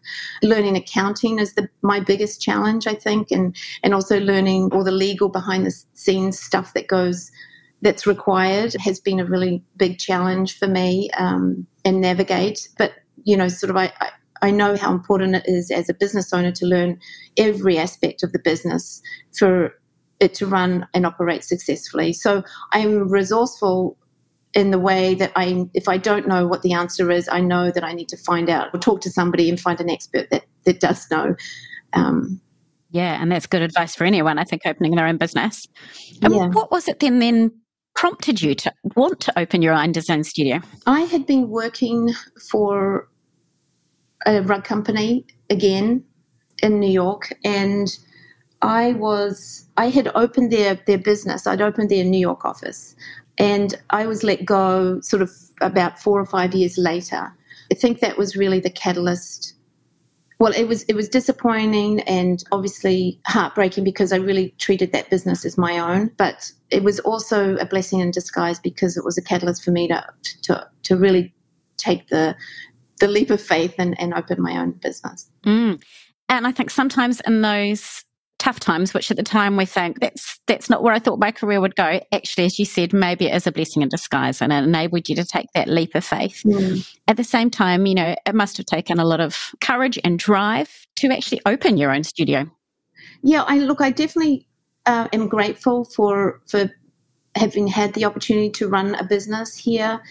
Learning 0.41 0.75
accounting 0.75 1.39
is 1.39 1.53
the, 1.53 1.69
my 1.81 1.99
biggest 1.99 2.41
challenge, 2.41 2.87
I 2.87 2.95
think, 2.95 3.31
and 3.31 3.55
and 3.83 3.93
also 3.93 4.19
learning 4.19 4.69
all 4.73 4.83
the 4.83 4.91
legal 4.91 5.29
behind 5.29 5.65
the 5.65 5.75
scenes 5.93 6.39
stuff 6.39 6.73
that 6.73 6.87
goes 6.87 7.31
that's 7.81 8.07
required 8.07 8.73
has 8.79 8.99
been 8.99 9.19
a 9.19 9.25
really 9.25 9.63
big 9.77 9.99
challenge 9.99 10.57
for 10.57 10.67
me 10.67 11.09
um, 11.17 11.67
and 11.83 12.01
navigate. 12.01 12.67
But 12.77 12.93
you 13.23 13.37
know, 13.37 13.47
sort 13.47 13.69
of, 13.69 13.77
I, 13.77 13.91
I 13.99 14.09
I 14.45 14.51
know 14.51 14.77
how 14.77 14.91
important 14.91 15.35
it 15.35 15.43
is 15.47 15.71
as 15.71 15.89
a 15.89 15.93
business 15.93 16.31
owner 16.31 16.51
to 16.51 16.65
learn 16.67 16.99
every 17.35 17.79
aspect 17.79 18.21
of 18.21 18.31
the 18.31 18.37
business 18.37 19.01
for 19.35 19.73
it 20.19 20.35
to 20.35 20.45
run 20.45 20.87
and 20.93 21.03
operate 21.03 21.43
successfully. 21.43 22.13
So 22.13 22.43
I'm 22.71 23.09
resourceful 23.09 23.97
in 24.53 24.69
the 24.69 24.77
way 24.77 25.15
that 25.15 25.31
I, 25.35 25.65
if 25.73 25.89
I 25.89 25.97
don't 25.97 26.27
know 26.27 26.45
what 26.45 26.61
the 26.61 26.73
answer 26.73 27.09
is, 27.09 27.27
I 27.27 27.41
know 27.41 27.71
that 27.71 27.83
I 27.83 27.93
need 27.93 28.07
to 28.09 28.17
find 28.17 28.47
out 28.47 28.67
or 28.71 28.79
talk 28.79 29.01
to 29.01 29.09
somebody 29.09 29.49
and 29.49 29.59
find 29.59 29.81
an 29.81 29.89
expert 29.89 30.29
that, 30.29 30.45
that 30.65 30.79
does 30.79 31.09
know. 31.09 31.35
Um, 31.93 32.39
yeah, 32.91 33.19
and 33.19 33.31
that's 33.31 33.47
good 33.47 33.63
advice 33.63 33.95
for 33.95 34.03
anyone, 34.03 34.37
I 34.37 34.43
think, 34.43 34.61
opening 34.63 34.95
their 34.95 35.07
own 35.07 35.17
business. 35.17 35.67
And 36.21 36.35
yeah. 36.35 36.47
what 36.49 36.69
was 36.69 36.87
it 36.87 36.99
then 36.99 37.17
then 37.17 37.51
prompted 37.95 38.43
you 38.43 38.53
to 38.53 38.71
want 38.95 39.21
to 39.21 39.39
open 39.39 39.63
your 39.63 39.73
own 39.73 39.91
design 39.91 40.23
studio? 40.23 40.59
I 40.85 41.01
had 41.01 41.25
been 41.25 41.49
working 41.49 42.13
for 42.51 43.09
a 44.25 44.41
rug 44.41 44.63
company 44.63 45.25
again 45.49 46.03
in 46.63 46.79
New 46.79 46.91
York, 46.91 47.33
and 47.43 47.97
I 48.61 48.93
was 48.93 49.67
I 49.77 49.89
had 49.89 50.11
opened 50.15 50.51
their 50.51 50.79
their 50.87 50.97
business. 50.97 51.47
I'd 51.47 51.61
opened 51.61 51.89
their 51.89 52.03
New 52.03 52.19
York 52.19 52.45
office, 52.45 52.95
and 53.37 53.75
I 53.89 54.07
was 54.07 54.23
let 54.23 54.45
go 54.45 54.99
sort 55.01 55.21
of 55.21 55.31
about 55.61 55.99
four 55.99 56.19
or 56.19 56.25
five 56.25 56.53
years 56.53 56.77
later. 56.77 57.31
I 57.71 57.75
think 57.75 57.99
that 57.99 58.17
was 58.17 58.35
really 58.35 58.59
the 58.59 58.69
catalyst. 58.69 59.53
Well, 60.39 60.53
it 60.53 60.67
was 60.67 60.83
it 60.83 60.95
was 60.95 61.07
disappointing 61.07 62.01
and 62.01 62.43
obviously 62.51 63.19
heartbreaking 63.25 63.83
because 63.83 64.11
I 64.11 64.17
really 64.17 64.53
treated 64.57 64.91
that 64.91 65.09
business 65.09 65.45
as 65.45 65.57
my 65.57 65.77
own. 65.77 66.11
But 66.17 66.51
it 66.71 66.83
was 66.83 66.99
also 67.01 67.55
a 67.57 67.65
blessing 67.65 67.99
in 67.99 68.11
disguise 68.11 68.59
because 68.59 68.97
it 68.97 69.05
was 69.05 69.17
a 69.17 69.21
catalyst 69.21 69.63
for 69.63 69.71
me 69.71 69.87
to 69.87 70.05
to 70.43 70.67
to 70.83 70.97
really 70.97 71.33
take 71.77 72.07
the 72.09 72.35
the 72.99 73.07
leap 73.07 73.29
of 73.29 73.41
faith 73.41 73.75
and, 73.77 73.99
and 73.99 74.13
open 74.13 74.41
my 74.41 74.57
own 74.57 74.71
business. 74.71 75.29
Mm. 75.45 75.81
And 76.29 76.47
I 76.47 76.51
think 76.51 76.69
sometimes 76.69 77.21
in 77.27 77.41
those 77.41 78.03
tough 78.39 78.59
times, 78.59 78.93
which 78.93 79.09
at 79.11 79.17
the 79.17 79.23
time 79.23 79.57
we 79.57 79.65
think 79.65 79.99
that's 79.99 80.39
that's 80.47 80.69
not 80.69 80.83
where 80.83 80.93
I 80.93 80.99
thought 80.99 81.19
my 81.19 81.31
career 81.31 81.61
would 81.61 81.75
go. 81.75 81.99
Actually, 82.11 82.45
as 82.45 82.59
you 82.59 82.65
said, 82.65 82.93
maybe 82.93 83.25
it 83.25 83.35
is 83.35 83.47
a 83.47 83.51
blessing 83.51 83.81
in 83.81 83.89
disguise, 83.89 84.41
and 84.41 84.51
it 84.51 84.63
enabled 84.63 85.09
you 85.09 85.15
to 85.15 85.25
take 85.25 85.47
that 85.53 85.67
leap 85.67 85.95
of 85.95 86.03
faith. 86.03 86.41
Mm. 86.45 86.87
At 87.07 87.17
the 87.17 87.23
same 87.23 87.49
time, 87.49 87.85
you 87.85 87.95
know, 87.95 88.15
it 88.25 88.35
must 88.35 88.57
have 88.57 88.65
taken 88.65 88.99
a 88.99 89.05
lot 89.05 89.19
of 89.19 89.51
courage 89.61 89.99
and 90.03 90.19
drive 90.19 90.85
to 90.97 91.07
actually 91.09 91.41
open 91.45 91.77
your 91.77 91.91
own 91.91 92.03
studio. 92.03 92.49
Yeah, 93.21 93.43
I 93.47 93.59
look. 93.59 93.81
I 93.81 93.91
definitely 93.91 94.47
uh, 94.85 95.07
am 95.13 95.27
grateful 95.27 95.85
for 95.85 96.41
for 96.45 96.69
having 97.35 97.67
had 97.67 97.93
the 97.93 98.05
opportunity 98.05 98.49
to 98.49 98.67
run 98.67 98.95
a 98.95 99.03
business 99.03 99.57
here 99.57 100.01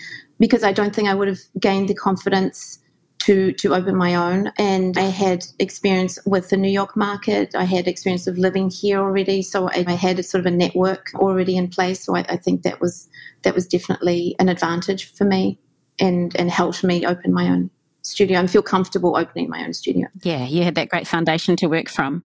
because 0.44 0.62
I 0.62 0.72
don't 0.72 0.94
think 0.94 1.08
I 1.08 1.14
would 1.14 1.26
have 1.26 1.40
gained 1.58 1.88
the 1.88 1.94
confidence 1.94 2.78
to 3.20 3.50
to 3.52 3.74
open 3.74 3.96
my 3.96 4.14
own. 4.14 4.52
And 4.58 4.98
I 4.98 5.08
had 5.08 5.46
experience 5.58 6.18
with 6.26 6.50
the 6.50 6.58
New 6.58 6.70
York 6.70 6.94
market. 6.98 7.54
I 7.54 7.64
had 7.64 7.88
experience 7.88 8.26
of 8.26 8.36
living 8.36 8.68
here 8.68 8.98
already, 8.98 9.40
so 9.40 9.70
I, 9.70 9.84
I 9.86 9.94
had 9.94 10.18
a 10.18 10.22
sort 10.22 10.40
of 10.40 10.52
a 10.52 10.54
network 10.54 11.06
already 11.14 11.56
in 11.56 11.68
place. 11.68 12.04
So 12.04 12.14
I, 12.14 12.26
I 12.28 12.36
think 12.36 12.62
that 12.62 12.78
was 12.78 13.08
that 13.40 13.54
was 13.54 13.66
definitely 13.66 14.36
an 14.38 14.50
advantage 14.50 15.10
for 15.14 15.24
me, 15.24 15.58
and 15.98 16.36
and 16.36 16.50
helped 16.50 16.84
me 16.84 17.06
open 17.06 17.32
my 17.32 17.48
own 17.48 17.70
studio 18.02 18.38
and 18.38 18.50
feel 18.50 18.60
comfortable 18.60 19.16
opening 19.16 19.48
my 19.48 19.64
own 19.64 19.72
studio. 19.72 20.08
Yeah, 20.24 20.44
you 20.44 20.62
had 20.62 20.74
that 20.74 20.90
great 20.90 21.06
foundation 21.06 21.56
to 21.56 21.68
work 21.68 21.88
from. 21.88 22.22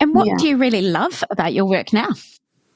And 0.00 0.14
what 0.14 0.26
yeah. 0.26 0.36
do 0.36 0.48
you 0.48 0.58
really 0.58 0.82
love 0.82 1.24
about 1.30 1.54
your 1.54 1.64
work 1.64 1.94
now? 1.94 2.10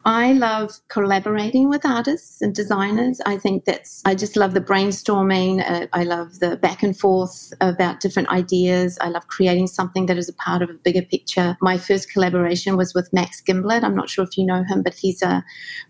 I 0.08 0.32
love 0.32 0.80
collaborating 0.88 1.68
with 1.68 1.84
artists 1.84 2.40
and 2.40 2.54
designers. 2.54 3.20
I 3.26 3.36
think 3.36 3.66
that's, 3.66 4.00
I 4.06 4.14
just 4.14 4.38
love 4.38 4.54
the 4.54 4.60
brainstorming. 4.62 5.62
Uh, 5.70 5.86
I 5.92 6.04
love 6.04 6.38
the 6.38 6.56
back 6.56 6.82
and 6.82 6.98
forth 6.98 7.52
about 7.60 8.00
different 8.00 8.30
ideas. 8.30 8.96
I 9.02 9.10
love 9.10 9.26
creating 9.26 9.66
something 9.66 10.06
that 10.06 10.16
is 10.16 10.30
a 10.30 10.32
part 10.32 10.62
of 10.62 10.70
a 10.70 10.72
bigger 10.82 11.02
picture. 11.02 11.58
My 11.60 11.76
first 11.76 12.10
collaboration 12.10 12.78
was 12.78 12.94
with 12.94 13.12
Max 13.12 13.42
Gimblett. 13.42 13.84
I'm 13.84 13.94
not 13.94 14.08
sure 14.08 14.24
if 14.24 14.38
you 14.38 14.46
know 14.46 14.64
him, 14.66 14.82
but 14.82 14.94
he's 14.94 15.20
a 15.20 15.44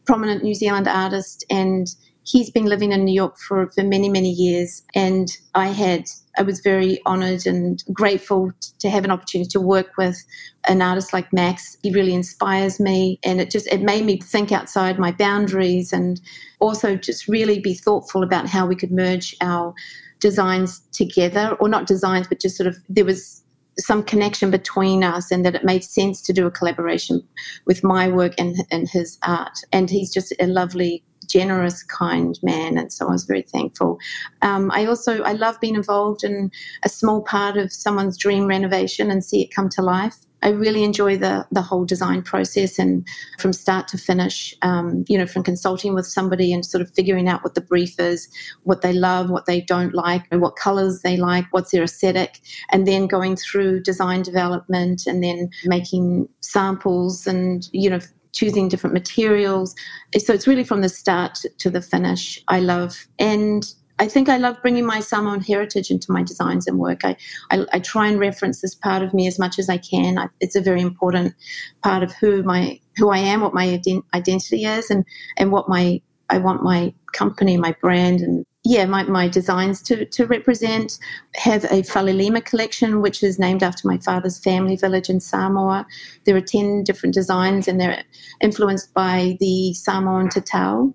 prominent 0.04 0.42
New 0.42 0.56
Zealand 0.56 0.88
artist 0.88 1.44
and 1.48 1.86
he's 2.28 2.50
been 2.50 2.66
living 2.66 2.92
in 2.92 3.04
New 3.04 3.14
York 3.14 3.38
for, 3.38 3.70
for 3.70 3.82
many, 3.82 4.08
many 4.08 4.30
years. 4.30 4.82
And 4.94 5.28
I 5.54 5.68
had, 5.68 6.04
I 6.36 6.42
was 6.42 6.60
very 6.60 7.00
honored 7.06 7.46
and 7.46 7.82
grateful 7.92 8.52
to 8.80 8.90
have 8.90 9.04
an 9.04 9.10
opportunity 9.10 9.48
to 9.50 9.60
work 9.60 9.96
with 9.96 10.22
an 10.68 10.82
artist 10.82 11.12
like 11.12 11.32
Max. 11.32 11.78
He 11.82 11.90
really 11.90 12.12
inspires 12.12 12.78
me. 12.78 13.18
And 13.24 13.40
it 13.40 13.50
just, 13.50 13.66
it 13.68 13.80
made 13.80 14.04
me 14.04 14.20
think 14.20 14.52
outside 14.52 14.98
my 14.98 15.12
boundaries 15.12 15.92
and 15.92 16.20
also 16.60 16.96
just 16.96 17.28
really 17.28 17.60
be 17.60 17.72
thoughtful 17.72 18.22
about 18.22 18.46
how 18.46 18.66
we 18.66 18.76
could 18.76 18.92
merge 18.92 19.34
our 19.40 19.72
designs 20.20 20.80
together 20.92 21.56
or 21.60 21.68
not 21.68 21.86
designs, 21.86 22.28
but 22.28 22.40
just 22.40 22.56
sort 22.56 22.66
of, 22.66 22.76
there 22.90 23.06
was 23.06 23.42
some 23.78 24.02
connection 24.02 24.50
between 24.50 25.04
us 25.04 25.30
and 25.30 25.46
that 25.46 25.54
it 25.54 25.64
made 25.64 25.84
sense 25.84 26.20
to 26.20 26.32
do 26.32 26.46
a 26.46 26.50
collaboration 26.50 27.22
with 27.64 27.84
my 27.84 28.08
work 28.08 28.34
and, 28.36 28.56
and 28.70 28.88
his 28.88 29.16
art. 29.22 29.56
And 29.72 29.88
he's 29.88 30.12
just 30.12 30.34
a 30.40 30.46
lovely 30.46 31.04
generous, 31.28 31.82
kind 31.82 32.38
man, 32.42 32.78
and 32.78 32.92
so 32.92 33.08
I 33.08 33.12
was 33.12 33.24
very 33.24 33.42
thankful. 33.42 33.98
Um, 34.42 34.70
I 34.72 34.86
also 34.86 35.22
I 35.22 35.32
love 35.32 35.60
being 35.60 35.74
involved 35.74 36.24
in 36.24 36.50
a 36.82 36.88
small 36.88 37.22
part 37.22 37.56
of 37.56 37.72
someone's 37.72 38.16
dream 38.16 38.46
renovation 38.46 39.10
and 39.10 39.24
see 39.24 39.42
it 39.42 39.54
come 39.54 39.68
to 39.70 39.82
life. 39.82 40.16
I 40.42 40.50
really 40.50 40.84
enjoy 40.84 41.16
the 41.16 41.46
the 41.50 41.62
whole 41.62 41.84
design 41.84 42.22
process 42.22 42.78
and 42.78 43.06
from 43.38 43.52
start 43.52 43.88
to 43.88 43.98
finish. 43.98 44.54
Um, 44.62 45.04
you 45.08 45.18
know, 45.18 45.26
from 45.26 45.42
consulting 45.42 45.94
with 45.94 46.06
somebody 46.06 46.52
and 46.52 46.64
sort 46.64 46.82
of 46.82 46.90
figuring 46.94 47.28
out 47.28 47.42
what 47.42 47.54
the 47.54 47.60
brief 47.60 47.98
is, 47.98 48.28
what 48.62 48.82
they 48.82 48.92
love, 48.92 49.30
what 49.30 49.46
they 49.46 49.60
don't 49.60 49.94
like, 49.94 50.22
what 50.30 50.56
colors 50.56 51.02
they 51.02 51.16
like, 51.16 51.46
what's 51.50 51.72
their 51.72 51.82
aesthetic, 51.82 52.40
and 52.70 52.86
then 52.86 53.06
going 53.06 53.36
through 53.36 53.82
design 53.82 54.22
development 54.22 55.06
and 55.06 55.22
then 55.22 55.50
making 55.64 56.28
samples 56.40 57.26
and 57.26 57.68
you 57.72 57.90
know 57.90 58.00
choosing 58.32 58.68
different 58.68 58.94
materials. 58.94 59.74
So 60.16 60.32
it's 60.32 60.46
really 60.46 60.64
from 60.64 60.82
the 60.82 60.88
start 60.88 61.38
to 61.58 61.70
the 61.70 61.82
finish. 61.82 62.42
I 62.48 62.60
love 62.60 63.06
and 63.18 63.64
I 64.00 64.06
think 64.06 64.28
I 64.28 64.36
love 64.36 64.56
bringing 64.62 64.86
my 64.86 65.00
Samoan 65.00 65.40
heritage 65.40 65.90
into 65.90 66.12
my 66.12 66.22
designs 66.22 66.66
and 66.66 66.78
work. 66.78 67.04
I, 67.04 67.16
I, 67.50 67.66
I 67.72 67.80
try 67.80 68.06
and 68.06 68.20
reference 68.20 68.60
this 68.60 68.74
part 68.74 69.02
of 69.02 69.12
me 69.12 69.26
as 69.26 69.38
much 69.38 69.58
as 69.58 69.68
I 69.68 69.78
can. 69.78 70.18
I, 70.18 70.28
it's 70.40 70.54
a 70.54 70.60
very 70.60 70.80
important 70.80 71.34
part 71.82 72.02
of 72.02 72.12
who 72.12 72.42
my 72.42 72.78
who 72.96 73.10
I 73.10 73.18
am, 73.18 73.40
what 73.40 73.54
my 73.54 73.66
ident- 73.66 74.04
identity 74.14 74.64
is, 74.64 74.90
and 74.90 75.04
and 75.36 75.50
what 75.50 75.68
my 75.68 76.00
I 76.30 76.38
want 76.38 76.62
my 76.62 76.94
company, 77.12 77.56
my 77.56 77.74
brand, 77.80 78.20
and 78.20 78.46
yeah, 78.68 78.84
my, 78.84 79.02
my 79.04 79.28
designs 79.28 79.80
to, 79.84 80.04
to 80.04 80.26
represent 80.26 80.98
have 81.36 81.64
a 81.64 81.80
Falilima 81.82 82.44
collection, 82.44 83.00
which 83.00 83.22
is 83.22 83.38
named 83.38 83.62
after 83.62 83.88
my 83.88 83.96
father's 83.96 84.38
family 84.38 84.76
village 84.76 85.08
in 85.08 85.20
Samoa. 85.20 85.86
There 86.26 86.36
are 86.36 86.42
10 86.42 86.84
different 86.84 87.14
designs 87.14 87.66
and 87.66 87.80
they're 87.80 88.04
influenced 88.42 88.92
by 88.92 89.38
the 89.40 89.72
Samoan 89.72 90.28
tatau, 90.28 90.92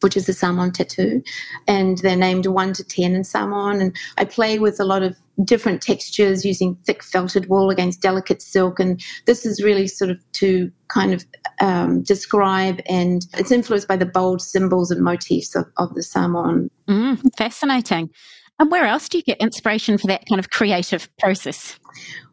which 0.00 0.16
is 0.16 0.26
the 0.26 0.32
Samoan 0.32 0.72
tattoo. 0.72 1.22
And 1.66 1.98
they're 1.98 2.16
named 2.16 2.46
1 2.46 2.72
to 2.74 2.84
10 2.84 3.14
in 3.14 3.24
Samoan. 3.24 3.80
And 3.80 3.96
I 4.16 4.24
play 4.24 4.58
with 4.58 4.80
a 4.80 4.84
lot 4.84 5.02
of 5.02 5.16
different 5.44 5.82
textures 5.82 6.44
using 6.44 6.74
thick 6.84 7.02
felted 7.02 7.48
wool 7.48 7.70
against 7.70 8.00
delicate 8.00 8.42
silk. 8.42 8.80
And 8.80 9.02
this 9.26 9.46
is 9.46 9.62
really 9.62 9.86
sort 9.86 10.10
of 10.10 10.18
to 10.32 10.70
kind 10.88 11.14
of 11.14 11.24
um, 11.60 12.02
describe, 12.02 12.80
and 12.88 13.26
it's 13.34 13.52
influenced 13.52 13.88
by 13.88 13.96
the 13.96 14.06
bold 14.06 14.40
symbols 14.40 14.90
and 14.90 15.02
motifs 15.02 15.54
of, 15.54 15.66
of 15.76 15.94
the 15.94 16.02
Samoan. 16.02 16.70
Mm, 16.88 17.20
fascinating. 17.36 18.10
And 18.58 18.70
where 18.70 18.86
else 18.86 19.08
do 19.08 19.18
you 19.18 19.22
get 19.22 19.38
inspiration 19.38 19.98
for 19.98 20.08
that 20.08 20.24
kind 20.28 20.40
of 20.40 20.50
creative 20.50 21.08
process? 21.18 21.78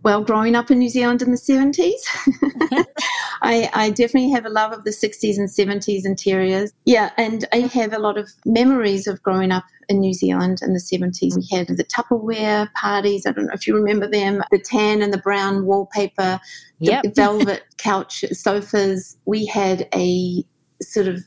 Well, 0.04 0.24
growing 0.24 0.56
up 0.56 0.70
in 0.70 0.80
New 0.80 0.90
Zealand 0.90 1.22
in 1.22 1.32
the 1.32 1.38
70s, 1.38 1.76
mm-hmm. 1.78 2.82
I, 3.42 3.70
I, 3.74 3.90
definitely 3.90 4.30
have 4.32 4.46
a 4.46 4.50
love 4.50 4.72
of 4.72 4.84
the 4.84 4.92
60s 4.92 5.38
and 5.38 5.50
70s 5.50 6.06
interiors. 6.06 6.72
Yeah, 6.86 7.12
and 7.18 7.46
I 7.52 7.62
have 7.74 7.94
a 7.94 8.00
lot 8.00 8.18
of 8.18 8.30
memories 8.46 9.08
of 9.08 9.22
growing 9.24 9.52
up 9.52 9.64
in 9.90 10.00
New 10.00 10.14
Zealand 10.14 10.60
in 10.62 10.74
the 10.74 10.80
70s. 10.80 11.36
We 11.36 11.48
had 11.52 11.68
the 11.68 11.84
Tupperware 11.84 12.72
parties. 12.74 13.26
I 13.26 13.32
don't 13.32 13.48
know 13.48 13.54
if 13.54 13.66
you 13.66 13.76
remember 13.76 14.08
them, 14.08 14.44
the 14.52 14.60
tan 14.60 15.02
and 15.02 15.12
the 15.12 15.18
brown 15.18 15.66
wallpaper, 15.66 16.40
yep. 16.80 17.04
the 17.04 17.10
velvet 17.10 17.64
couch 17.78 18.24
sofas. 18.32 19.18
We 19.26 19.46
had 19.46 19.88
a 19.94 20.44
sort 20.82 21.08
of 21.08 21.24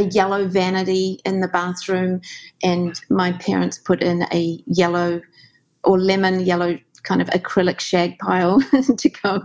a 0.00 0.08
yellow 0.08 0.46
vanity 0.46 1.20
in 1.24 1.40
the 1.40 1.48
bathroom, 1.48 2.20
and 2.62 3.00
my 3.10 3.32
parents 3.32 3.78
put 3.78 4.02
in 4.02 4.22
a 4.32 4.62
yellow 4.66 5.20
or 5.84 5.98
lemon 5.98 6.40
yellow 6.40 6.78
kind 7.02 7.22
of 7.22 7.28
acrylic 7.28 7.80
shag 7.80 8.18
pile 8.18 8.60
to 8.98 9.08
go 9.08 9.42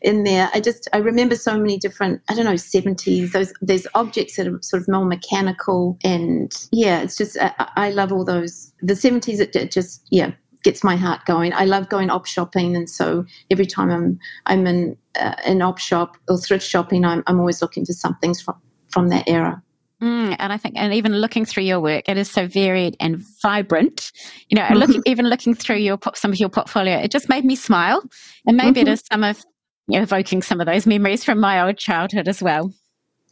in 0.00 0.24
there. 0.24 0.48
I 0.54 0.60
just 0.60 0.88
I 0.92 0.98
remember 0.98 1.36
so 1.36 1.58
many 1.58 1.78
different 1.78 2.22
I 2.28 2.34
don't 2.34 2.46
know 2.46 2.56
seventies 2.56 3.32
those 3.32 3.52
there's 3.60 3.86
objects 3.94 4.36
that 4.36 4.46
are 4.46 4.58
sort 4.62 4.82
of 4.82 4.88
more 4.88 5.04
mechanical 5.04 5.98
and 6.02 6.50
yeah 6.72 7.02
it's 7.02 7.18
just 7.18 7.36
I, 7.38 7.52
I 7.76 7.90
love 7.90 8.10
all 8.10 8.24
those 8.24 8.72
the 8.80 8.96
seventies 8.96 9.38
it, 9.38 9.54
it 9.54 9.70
just 9.70 10.06
yeah 10.10 10.32
gets 10.64 10.82
my 10.82 10.96
heart 10.96 11.24
going. 11.26 11.52
I 11.52 11.66
love 11.66 11.88
going 11.88 12.10
op 12.10 12.26
shopping, 12.26 12.74
and 12.74 12.90
so 12.90 13.24
every 13.50 13.66
time 13.66 13.90
I'm 13.90 14.18
I'm 14.46 14.66
in 14.66 14.96
uh, 15.20 15.34
an 15.44 15.62
op 15.62 15.78
shop 15.78 16.16
or 16.28 16.38
thrift 16.38 16.66
shopping, 16.66 17.04
I'm 17.04 17.22
I'm 17.26 17.38
always 17.38 17.62
looking 17.62 17.86
for 17.86 17.92
something 17.92 18.34
from 18.34 18.56
from 18.88 19.08
that 19.08 19.28
era. 19.28 19.62
Mm, 20.02 20.36
and 20.38 20.52
I 20.52 20.56
think, 20.56 20.74
and 20.76 20.92
even 20.92 21.14
looking 21.14 21.44
through 21.44 21.62
your 21.62 21.80
work, 21.80 22.08
it 22.08 22.16
is 22.16 22.30
so 22.30 22.46
varied 22.46 22.96
and 23.00 23.18
vibrant. 23.42 24.12
You 24.48 24.56
know, 24.56 24.62
mm-hmm. 24.62 24.74
look, 24.74 25.02
even 25.06 25.28
looking 25.28 25.54
through 25.54 25.76
your 25.76 25.98
some 26.14 26.32
of 26.32 26.40
your 26.40 26.48
portfolio, 26.48 26.98
it 26.98 27.10
just 27.10 27.28
made 27.28 27.44
me 27.44 27.56
smile, 27.56 28.02
and 28.46 28.56
maybe 28.56 28.80
mm-hmm. 28.80 28.88
it 28.88 28.92
is 28.92 29.02
some 29.10 29.22
of 29.22 29.44
you 29.88 29.98
know, 29.98 30.02
evoking 30.02 30.42
some 30.42 30.60
of 30.60 30.66
those 30.66 30.86
memories 30.86 31.24
from 31.24 31.40
my 31.40 31.60
old 31.60 31.78
childhood 31.78 32.28
as 32.28 32.42
well. 32.42 32.72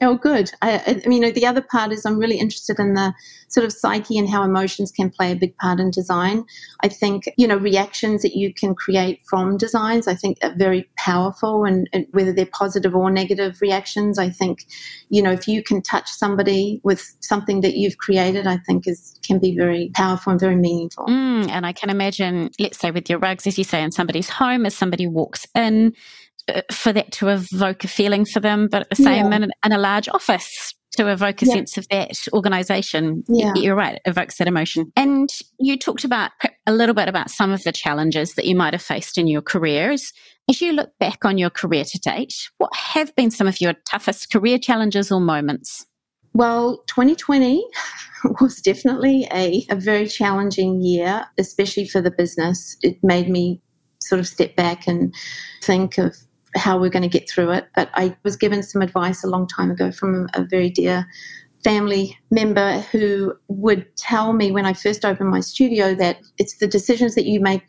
Oh, 0.03 0.17
good. 0.17 0.51
I, 0.63 1.01
I 1.05 1.09
mean, 1.09 1.33
the 1.33 1.47
other 1.47 1.63
part 1.63 1.93
is 1.93 2.05
I'm 2.05 2.19
really 2.19 2.39
interested 2.39 2.81
in 2.81 2.95
the 2.95 3.15
sort 3.47 3.65
of 3.65 3.73
psyche 3.73 4.19
and 4.19 4.29
how 4.29 4.43
emotions 4.43 4.91
can 4.91 5.11
play 5.11 5.31
a 5.31 5.37
big 5.37 5.57
part 5.59 5.79
in 5.79 5.93
design. 5.93 6.45
I 6.81 6.89
think, 6.89 7.25
you 7.37 7.47
know, 7.47 7.57
reactions 7.57 8.23
that 8.23 8.35
you 8.35 8.53
can 8.53 8.75
create 8.75 9.21
from 9.25 9.57
designs, 9.57 10.09
I 10.09 10.15
think 10.17 10.39
are 10.43 10.55
very 10.57 10.89
powerful 10.97 11.65
and, 11.65 11.89
and, 11.93 12.07
whether 12.11 12.33
they're 12.33 12.47
positive 12.47 12.97
or 12.97 13.11
negative 13.11 13.61
reactions, 13.61 14.19
I 14.19 14.29
think, 14.29 14.67
you 15.09 15.23
know, 15.23 15.31
if 15.31 15.47
you 15.47 15.63
can 15.63 15.81
touch 15.81 16.11
somebody 16.11 16.81
with 16.83 17.15
something 17.21 17.61
that 17.61 17.75
you've 17.75 17.99
created, 17.99 18.47
I 18.47 18.57
think 18.59 18.89
is 18.89 19.17
can 19.23 19.39
be 19.39 19.57
very 19.57 19.91
powerful 19.95 20.33
and 20.33 20.41
very 20.41 20.57
meaningful. 20.57 21.07
Mm, 21.07 21.49
and 21.49 21.65
I 21.65 21.73
can 21.73 21.91
imagine, 21.91 22.51
let's 22.59 22.79
say 22.79 22.91
with 22.91 23.09
your 23.09 23.21
rugs, 23.21 23.47
as 23.47 23.57
you 23.57 23.65
say, 23.65 23.83
in 23.83 23.93
somebody's 23.93 24.29
home, 24.29 24.67
as 24.67 24.75
somebody 24.75 25.07
walks 25.07 25.47
in, 25.55 25.95
Uh, 26.49 26.63
for 26.73 26.93
that 26.93 27.13
to 27.13 27.29
evoke 27.29 27.85
a 27.85 27.89
feeling 27.89 28.25
for 28.25 28.41
them, 28.41 28.67
but 28.69 28.83
at 28.83 28.91
the 28.91 28.97
same 28.97 29.31
yeah. 29.31 29.37
in, 29.37 29.51
in, 29.65 29.73
a 29.73 29.79
large 29.79 30.09
office 30.09 30.75
to 30.97 31.07
evoke 31.07 31.41
a 31.41 31.47
yeah. 31.47 31.55
sense 31.55 31.79
of 31.79 31.87
that 31.89 32.19
organization. 32.33 33.23
Yeah. 33.29 33.53
You're 33.55 33.77
right, 33.77 34.01
evokes 34.07 34.39
that 34.39 34.49
emotion. 34.49 34.93
And 34.97 35.29
you 35.61 35.79
talked 35.79 36.03
about 36.03 36.33
a 36.67 36.73
little 36.73 36.97
bit 36.97 37.09
about 37.09 37.31
some 37.31 37.53
of 37.53 37.63
the 37.63 37.71
challenges 37.71 38.35
that 38.35 38.45
you 38.45 38.57
might 38.57 38.75
have 38.75 38.83
faced 38.83 39.19
in 39.19 39.29
your 39.29 39.41
careers. 39.41 40.13
As 40.51 40.61
you 40.61 40.73
look 40.73 40.91
back 40.99 41.25
on 41.25 41.39
your 41.39 41.51
career 41.51 41.85
to 41.85 41.99
date, 42.01 42.51
what 42.59 42.75
have 42.75 43.15
been 43.15 43.31
some 43.31 43.47
of 43.47 43.61
your 43.61 43.75
toughest 43.87 44.33
career 44.33 44.59
challenges 44.59 45.13
or 45.13 45.21
moments? 45.21 45.87
Well, 46.35 46.83
2020 46.89 47.65
was 48.41 48.61
definitely 48.61 49.29
a, 49.33 49.65
a 49.71 49.77
very 49.77 50.09
challenging 50.09 50.83
year, 50.83 51.25
especially 51.39 51.87
for 51.87 52.01
the 52.01 52.11
business. 52.11 52.77
It 52.83 52.99
made 53.03 53.29
me 53.29 53.63
sort 54.03 54.19
of 54.19 54.27
step 54.27 54.57
back 54.57 54.89
and 54.89 55.15
think 55.63 55.99
of 55.99 56.17
how 56.55 56.79
we're 56.79 56.91
going 56.91 57.03
to 57.03 57.09
get 57.09 57.29
through 57.29 57.51
it. 57.53 57.69
But 57.75 57.91
I 57.95 58.17
was 58.25 58.37
given 58.37 58.63
some 58.63 58.83
advice 58.83 59.25
a 59.25 59.29
long 59.29 59.47
time 59.47 59.71
ago 59.71 59.91
from 59.93 60.29
a 60.35 60.45
very 60.45 60.71
dear 60.71 61.07
family 61.65 62.19
member 62.31 62.81
who 62.91 63.35
would 63.49 63.87
tell 63.97 64.33
me 64.33 64.51
when 64.51 64.67
I 64.67 64.73
first 64.73 65.05
opened 65.05 65.31
my 65.31 65.41
studio 65.41 65.95
that 65.95 66.19
it's 66.39 66.57
the 66.57 66.67
decisions 66.67 67.15
that 67.15 67.25
you 67.25 67.41
make 67.41 67.63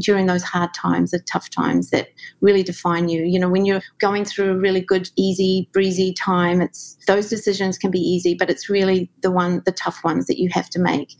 during 0.00 0.26
those 0.26 0.42
hard 0.42 0.72
times, 0.74 1.10
the 1.10 1.18
tough 1.18 1.50
times 1.50 1.90
that 1.90 2.08
really 2.40 2.62
define 2.62 3.08
you. 3.08 3.24
You 3.24 3.38
know, 3.38 3.48
when 3.48 3.64
you're 3.64 3.82
going 3.98 4.24
through 4.24 4.52
a 4.52 4.56
really 4.56 4.80
good, 4.80 5.10
easy, 5.16 5.68
breezy 5.72 6.12
time, 6.12 6.60
it's 6.60 6.96
those 7.06 7.28
decisions 7.28 7.78
can 7.78 7.90
be 7.90 7.98
easy, 7.98 8.34
but 8.34 8.50
it's 8.50 8.68
really 8.68 9.10
the 9.22 9.30
one, 9.30 9.62
the 9.64 9.72
tough 9.72 10.04
ones 10.04 10.26
that 10.26 10.38
you 10.38 10.48
have 10.52 10.70
to 10.70 10.78
make. 10.78 11.14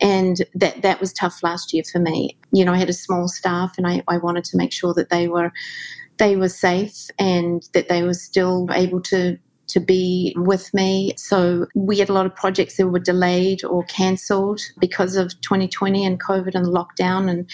And 0.00 0.44
that 0.54 0.82
that 0.82 1.00
was 1.00 1.12
tough 1.12 1.42
last 1.42 1.72
year 1.72 1.84
for 1.90 1.98
me. 2.00 2.36
You 2.52 2.64
know, 2.64 2.72
I 2.72 2.78
had 2.78 2.90
a 2.90 2.94
small 2.94 3.28
staff, 3.28 3.74
and 3.78 3.86
I, 3.86 4.02
I 4.08 4.18
wanted 4.18 4.44
to 4.44 4.56
make 4.56 4.72
sure 4.72 4.94
that 4.94 5.10
they 5.10 5.28
were 5.28 5.52
they 6.18 6.36
were 6.36 6.48
safe 6.48 7.08
and 7.18 7.68
that 7.72 7.88
they 7.88 8.02
were 8.02 8.14
still 8.14 8.68
able 8.72 9.00
to 9.02 9.38
to 9.68 9.80
be 9.80 10.34
with 10.36 10.72
me. 10.72 11.12
So 11.16 11.66
we 11.74 11.98
had 11.98 12.08
a 12.08 12.12
lot 12.12 12.26
of 12.26 12.34
projects 12.34 12.78
that 12.78 12.88
were 12.88 12.98
delayed 12.98 13.62
or 13.64 13.84
cancelled 13.84 14.60
because 14.80 15.14
of 15.14 15.38
2020 15.42 16.04
and 16.04 16.20
COVID 16.20 16.54
and 16.54 16.66
lockdown. 16.66 17.30
And 17.30 17.50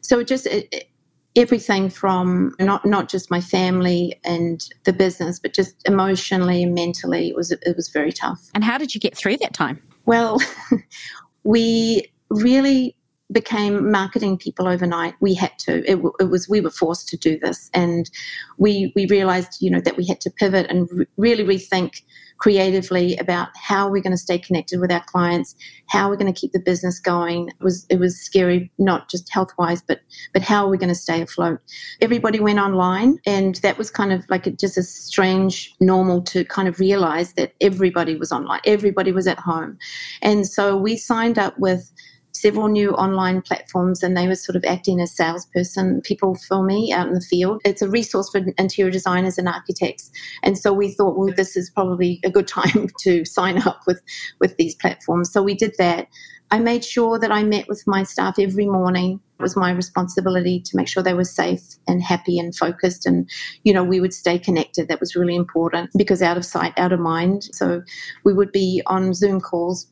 so 0.00 0.18
it 0.18 0.26
just, 0.26 0.46
it, 0.46 0.88
everything 1.36 1.88
from 1.90 2.54
not 2.58 2.84
not 2.84 3.08
just 3.08 3.30
my 3.30 3.40
family 3.40 4.18
and 4.24 4.66
the 4.84 4.92
business, 4.92 5.38
but 5.38 5.54
just 5.54 5.76
emotionally 5.86 6.62
and 6.62 6.74
mentally, 6.74 7.28
it 7.28 7.36
was 7.36 7.52
it 7.52 7.76
was 7.76 7.88
very 7.88 8.12
tough. 8.12 8.50
And 8.54 8.64
how 8.64 8.78
did 8.78 8.94
you 8.94 9.00
get 9.00 9.16
through 9.16 9.36
that 9.38 9.54
time? 9.54 9.80
Well, 10.06 10.40
we 11.44 12.10
really 12.30 12.96
became 13.30 13.90
marketing 13.90 14.38
people 14.38 14.66
overnight. 14.66 15.14
We 15.20 15.34
had 15.34 15.58
to. 15.60 15.78
It, 15.90 16.00
it, 16.20 16.30
was 16.30 16.48
we 16.48 16.60
were 16.60 16.70
forced 16.70 17.08
to 17.08 17.16
do 17.16 17.38
this, 17.38 17.70
and 17.74 18.10
we 18.56 18.92
we 18.96 19.06
realized 19.06 19.60
you 19.60 19.70
know 19.70 19.80
that 19.80 19.96
we 19.96 20.06
had 20.06 20.20
to 20.22 20.30
pivot 20.30 20.66
and 20.70 20.88
re- 20.90 21.06
really 21.16 21.44
rethink 21.44 22.02
creatively 22.38 23.16
about 23.16 23.48
how 23.56 23.88
we're 23.90 24.02
going 24.02 24.12
to 24.12 24.16
stay 24.16 24.38
connected 24.38 24.80
with 24.80 24.92
our 24.92 25.02
clients, 25.04 25.56
how 25.88 26.08
we're 26.08 26.16
going 26.16 26.32
to 26.32 26.40
keep 26.40 26.52
the 26.52 26.60
business 26.60 27.00
going. 27.00 27.48
It 27.48 27.60
was 27.60 27.84
it 27.90 27.98
was 27.98 28.18
scary, 28.18 28.70
not 28.78 29.10
just 29.10 29.32
health 29.32 29.50
wise, 29.58 29.82
but 29.82 30.00
but 30.32 30.42
how 30.42 30.64
are 30.64 30.70
we 30.70 30.78
going 30.78 30.88
to 30.88 30.94
stay 30.94 31.20
afloat? 31.20 31.60
Everybody 32.00 32.40
went 32.40 32.58
online, 32.58 33.18
and 33.26 33.56
that 33.56 33.76
was 33.76 33.90
kind 33.90 34.12
of 34.12 34.24
like 34.30 34.46
a, 34.46 34.52
just 34.52 34.78
a 34.78 34.82
strange 34.82 35.74
normal 35.80 36.22
to 36.22 36.44
kind 36.44 36.68
of 36.68 36.80
realize 36.80 37.34
that 37.34 37.52
everybody 37.60 38.16
was 38.16 38.32
online, 38.32 38.60
everybody 38.64 39.12
was 39.12 39.26
at 39.26 39.38
home, 39.38 39.76
and 40.22 40.46
so 40.46 40.76
we 40.78 40.96
signed 40.96 41.38
up 41.38 41.58
with 41.58 41.92
several 42.40 42.68
new 42.68 42.92
online 42.92 43.42
platforms 43.42 44.02
and 44.02 44.16
they 44.16 44.28
were 44.28 44.34
sort 44.34 44.56
of 44.56 44.64
acting 44.64 45.00
as 45.00 45.14
salesperson 45.14 46.00
people 46.02 46.34
for 46.34 46.62
me 46.62 46.92
out 46.92 47.08
in 47.08 47.14
the 47.14 47.20
field. 47.20 47.60
It's 47.64 47.82
a 47.82 47.88
resource 47.88 48.30
for 48.30 48.40
interior 48.56 48.90
designers 48.90 49.38
and 49.38 49.48
architects. 49.48 50.10
And 50.42 50.56
so 50.56 50.72
we 50.72 50.92
thought, 50.92 51.18
well, 51.18 51.32
this 51.34 51.56
is 51.56 51.70
probably 51.70 52.20
a 52.24 52.30
good 52.30 52.48
time 52.58 52.88
to 53.00 53.24
sign 53.24 53.58
up 53.66 53.80
with, 53.86 54.02
with 54.40 54.56
these 54.56 54.74
platforms. 54.74 55.32
So 55.32 55.42
we 55.42 55.54
did 55.54 55.74
that. 55.78 56.08
I 56.50 56.58
made 56.58 56.84
sure 56.84 57.18
that 57.18 57.30
I 57.30 57.42
met 57.42 57.68
with 57.68 57.86
my 57.86 58.04
staff 58.04 58.38
every 58.38 58.66
morning. 58.66 59.20
It 59.38 59.42
was 59.42 59.56
my 59.56 59.70
responsibility 59.70 60.60
to 60.60 60.76
make 60.76 60.88
sure 60.88 61.02
they 61.02 61.14
were 61.14 61.24
safe 61.24 61.76
and 61.86 62.02
happy 62.02 62.38
and 62.38 62.56
focused. 62.56 63.04
And, 63.04 63.28
you 63.64 63.72
know, 63.72 63.84
we 63.84 64.00
would 64.00 64.14
stay 64.14 64.38
connected. 64.38 64.88
That 64.88 65.00
was 65.00 65.14
really 65.14 65.36
important 65.36 65.90
because 65.96 66.22
out 66.22 66.38
of 66.38 66.44
sight, 66.44 66.72
out 66.78 66.92
of 66.92 67.00
mind. 67.00 67.44
So 67.52 67.82
we 68.24 68.32
would 68.32 68.50
be 68.50 68.82
on 68.86 69.12
Zoom 69.12 69.40
calls 69.40 69.86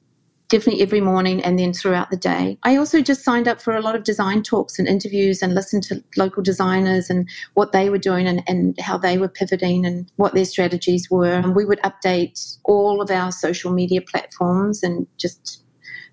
definitely 0.49 0.83
every 0.83 1.00
morning 1.00 1.43
and 1.43 1.59
then 1.59 1.73
throughout 1.73 2.11
the 2.11 2.17
day. 2.17 2.59
I 2.62 2.76
also 2.76 3.00
just 3.00 3.25
signed 3.25 3.49
up 3.49 3.61
for 3.61 3.75
a 3.75 3.81
lot 3.81 3.97
of 3.97 4.05
design 4.05 4.43
talks 4.43 4.79
and 4.79 4.87
interviews 4.87 5.43
and 5.43 5.55
listened 5.55 5.83
to 5.85 6.03
local 6.17 6.43
designers 6.43 7.11
and 7.11 7.29
what 7.55 7.73
they 7.73 7.91
were 7.91 7.99
doing 7.99 8.26
and, 8.26 8.43
and 8.47 8.79
how 8.81 8.97
they 8.97 9.19
were 9.19 9.29
pivoting 9.29 9.85
and 9.85 10.11
what 10.17 10.35
their 10.35 10.45
strategies 10.45 11.11
were. 11.11 11.33
And 11.33 11.57
we 11.57 11.65
would 11.65 11.81
update 11.81 12.59
all 12.65 13.00
of 13.00 13.11
our 13.11 13.33
social 13.33 13.73
media 13.73 14.00
platforms 14.00 14.83
and 14.83 15.07
just 15.19 15.65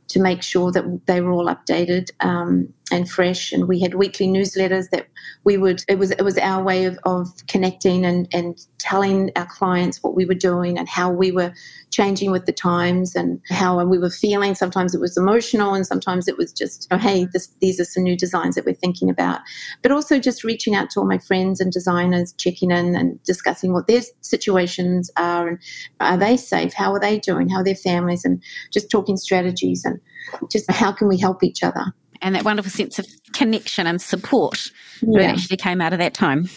to 0.10 0.20
make 0.20 0.44
sure 0.44 0.72
that 0.72 1.06
they 1.06 1.22
were 1.22 1.32
all 1.32 1.46
updated 1.46 2.10
um, 2.20 2.74
and 2.94 3.10
fresh. 3.10 3.52
And 3.52 3.68
we 3.68 3.80
had 3.80 3.96
weekly 3.96 4.28
newsletters 4.28 4.90
that 4.92 5.08
we 5.44 5.58
would. 5.58 5.84
It 5.88 5.98
was 6.00 6.12
it 6.12 6.22
was 6.22 6.38
our 6.38 6.64
way 6.64 6.86
of, 6.86 6.98
of 7.06 7.28
connecting 7.48 8.06
and 8.06 8.28
and 8.34 8.60
telling 8.78 9.32
our 9.36 9.48
clients 9.48 10.04
what 10.04 10.16
we 10.16 10.26
were 10.26 10.34
doing 10.34 10.78
and 10.78 10.90
how 10.90 11.10
we 11.10 11.32
were 11.32 11.54
changing 11.92 12.32
with 12.32 12.46
the 12.46 12.52
times 12.52 13.16
and 13.16 13.40
how 13.50 13.84
we 13.86 13.98
were 13.98 14.10
feeling. 14.10 14.56
Sometimes 14.56 14.94
it 14.94 15.02
was 15.02 15.18
emotional, 15.18 15.74
and 15.74 15.88
sometimes 15.88 16.28
it 16.28 16.38
was 16.38 16.52
just, 16.52 16.88
oh, 16.92 16.98
hey, 16.98 17.28
this, 17.32 17.48
these 17.62 17.80
are 17.80 17.86
some 17.86 18.04
new 18.04 18.18
designs 18.18 18.56
that 18.56 18.66
we're 18.66 18.74
thinking 18.74 19.10
about. 19.10 19.40
But 19.82 19.92
also 19.92 20.20
just 20.20 20.44
reaching 20.44 20.76
out 20.76 20.90
to 20.92 21.00
all 21.00 21.06
my 21.06 21.18
friends 21.18 21.62
and 21.62 21.72
designers, 21.72 22.34
checking 22.34 22.72
in 22.72 22.96
and 22.96 23.22
discussing 23.24 23.74
what 23.74 23.88
their 23.88 24.02
situations 24.22 25.10
are 25.18 25.48
and 25.48 25.60
are 26.00 26.18
they 26.18 26.38
safe? 26.38 26.74
How 26.74 26.94
are 26.94 27.00
they 27.00 27.20
doing? 27.20 27.50
How 27.50 27.58
are 27.58 27.64
their 27.64 27.76
families? 27.76 28.26
And 28.26 28.44
just 28.72 28.90
talking 28.90 29.18
strategies 29.18 29.86
and 29.86 30.00
just 30.52 30.70
how 30.72 30.92
can 30.92 31.08
we 31.08 31.18
help 31.18 31.44
each 31.44 31.64
other? 31.64 31.94
And 32.22 32.36
that 32.36 32.44
wonderful 32.44 32.72
sense 32.72 33.00
of 33.00 33.06
connection 33.34 33.88
and 33.88 34.02
support 34.02 34.72
yeah. 35.02 35.20
that 35.20 35.30
actually 35.32 35.58
came 35.58 35.82
out 35.82 35.94
of 35.94 36.00
that 36.00 36.14
time. 36.14 36.50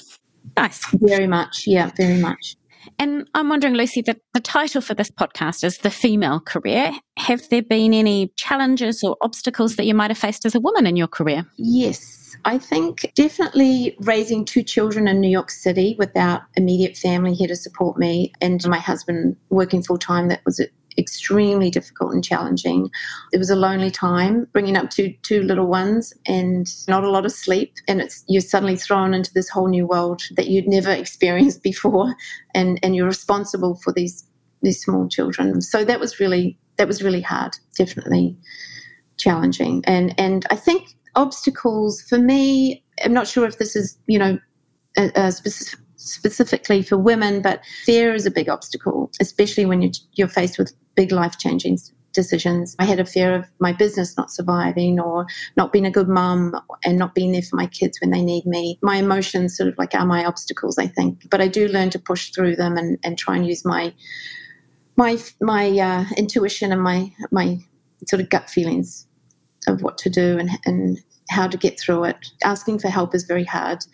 Nice. 0.56 0.86
Very 0.92 1.26
much. 1.26 1.64
Yeah, 1.66 1.90
very 1.96 2.20
much. 2.20 2.56
And 2.98 3.28
I'm 3.34 3.48
wondering, 3.48 3.74
Lucy, 3.74 4.00
that 4.02 4.18
the 4.32 4.40
title 4.40 4.80
for 4.80 4.94
this 4.94 5.10
podcast 5.10 5.64
is 5.64 5.78
The 5.78 5.90
Female 5.90 6.40
Career. 6.40 6.92
Have 7.18 7.48
there 7.48 7.62
been 7.62 7.92
any 7.92 8.32
challenges 8.36 9.02
or 9.02 9.16
obstacles 9.20 9.76
that 9.76 9.86
you 9.86 9.94
might 9.94 10.10
have 10.10 10.18
faced 10.18 10.46
as 10.46 10.54
a 10.54 10.60
woman 10.60 10.86
in 10.86 10.96
your 10.96 11.08
career? 11.08 11.44
Yes. 11.56 12.36
I 12.44 12.58
think 12.58 13.12
definitely 13.14 13.96
raising 14.00 14.44
two 14.44 14.62
children 14.62 15.08
in 15.08 15.20
New 15.20 15.28
York 15.28 15.50
City 15.50 15.96
without 15.98 16.42
immediate 16.54 16.96
family 16.96 17.34
here 17.34 17.48
to 17.48 17.56
support 17.56 17.98
me 17.98 18.32
and 18.40 18.66
my 18.68 18.78
husband 18.78 19.36
working 19.50 19.82
full 19.82 19.98
time, 19.98 20.28
that 20.28 20.42
was 20.44 20.60
extremely 20.98 21.70
difficult 21.70 22.12
and 22.12 22.24
challenging. 22.24 22.90
It 23.32 23.38
was 23.38 23.50
a 23.50 23.56
lonely 23.56 23.90
time 23.90 24.46
bringing 24.52 24.76
up 24.76 24.90
two 24.90 25.14
two 25.22 25.42
little 25.42 25.66
ones 25.66 26.12
and 26.26 26.66
not 26.88 27.04
a 27.04 27.10
lot 27.10 27.26
of 27.26 27.32
sleep 27.32 27.74
and 27.88 28.00
it's 28.00 28.24
you're 28.28 28.40
suddenly 28.40 28.76
thrown 28.76 29.14
into 29.14 29.32
this 29.32 29.48
whole 29.48 29.68
new 29.68 29.86
world 29.86 30.22
that 30.36 30.48
you'd 30.48 30.68
never 30.68 30.90
experienced 30.90 31.62
before 31.62 32.14
and 32.54 32.78
and 32.82 32.96
you're 32.96 33.06
responsible 33.06 33.76
for 33.76 33.92
these 33.92 34.26
these 34.62 34.82
small 34.82 35.08
children. 35.08 35.60
So 35.60 35.84
that 35.84 36.00
was 36.00 36.20
really 36.20 36.58
that 36.76 36.88
was 36.88 37.02
really 37.02 37.22
hard, 37.22 37.56
definitely 37.76 38.36
challenging. 39.16 39.82
And 39.86 40.14
and 40.18 40.46
I 40.50 40.56
think 40.56 40.96
obstacles 41.14 42.02
for 42.02 42.18
me, 42.18 42.84
I'm 43.04 43.12
not 43.12 43.26
sure 43.26 43.46
if 43.46 43.58
this 43.58 43.76
is, 43.76 43.98
you 44.06 44.18
know, 44.18 44.38
a, 44.98 45.10
a 45.14 45.32
specific 45.32 45.80
specifically 45.96 46.82
for 46.82 46.96
women, 46.96 47.42
but 47.42 47.62
fear 47.84 48.14
is 48.14 48.26
a 48.26 48.30
big 48.30 48.48
obstacle, 48.48 49.10
especially 49.20 49.66
when 49.66 49.82
you're, 49.82 49.92
you're 50.14 50.28
faced 50.28 50.58
with 50.58 50.72
big 50.94 51.12
life 51.12 51.38
changing 51.38 51.78
decisions. 52.12 52.74
I 52.78 52.86
had 52.86 52.98
a 52.98 53.04
fear 53.04 53.34
of 53.34 53.44
my 53.60 53.72
business 53.72 54.16
not 54.16 54.30
surviving 54.30 54.98
or 54.98 55.26
not 55.56 55.72
being 55.72 55.86
a 55.86 55.90
good 55.90 56.08
mum 56.08 56.58
and 56.82 56.98
not 56.98 57.14
being 57.14 57.32
there 57.32 57.42
for 57.42 57.56
my 57.56 57.66
kids 57.66 58.00
when 58.00 58.10
they 58.10 58.22
need 58.22 58.46
me. 58.46 58.78
My 58.82 58.96
emotions 58.96 59.56
sort 59.56 59.68
of 59.68 59.78
like 59.78 59.94
are 59.94 60.06
my 60.06 60.24
obstacles, 60.24 60.78
I 60.78 60.86
think. 60.88 61.30
But 61.30 61.40
I 61.40 61.48
do 61.48 61.68
learn 61.68 61.90
to 61.90 61.98
push 61.98 62.30
through 62.30 62.56
them 62.56 62.76
and, 62.76 62.98
and 63.04 63.18
try 63.18 63.36
and 63.36 63.46
use 63.46 63.64
my 63.64 63.94
my 64.96 65.18
my 65.42 65.78
uh, 65.78 66.04
intuition 66.16 66.72
and 66.72 66.82
my 66.82 67.12
my 67.30 67.58
sort 68.08 68.22
of 68.22 68.30
gut 68.30 68.48
feelings 68.48 69.06
of 69.68 69.82
what 69.82 69.98
to 69.98 70.10
do 70.10 70.38
and, 70.38 70.50
and 70.64 70.98
how 71.28 71.46
to 71.46 71.58
get 71.58 71.78
through 71.78 72.04
it. 72.04 72.16
Asking 72.44 72.78
for 72.78 72.88
help 72.88 73.14
is 73.14 73.24
very 73.24 73.44
hard. 73.44 73.84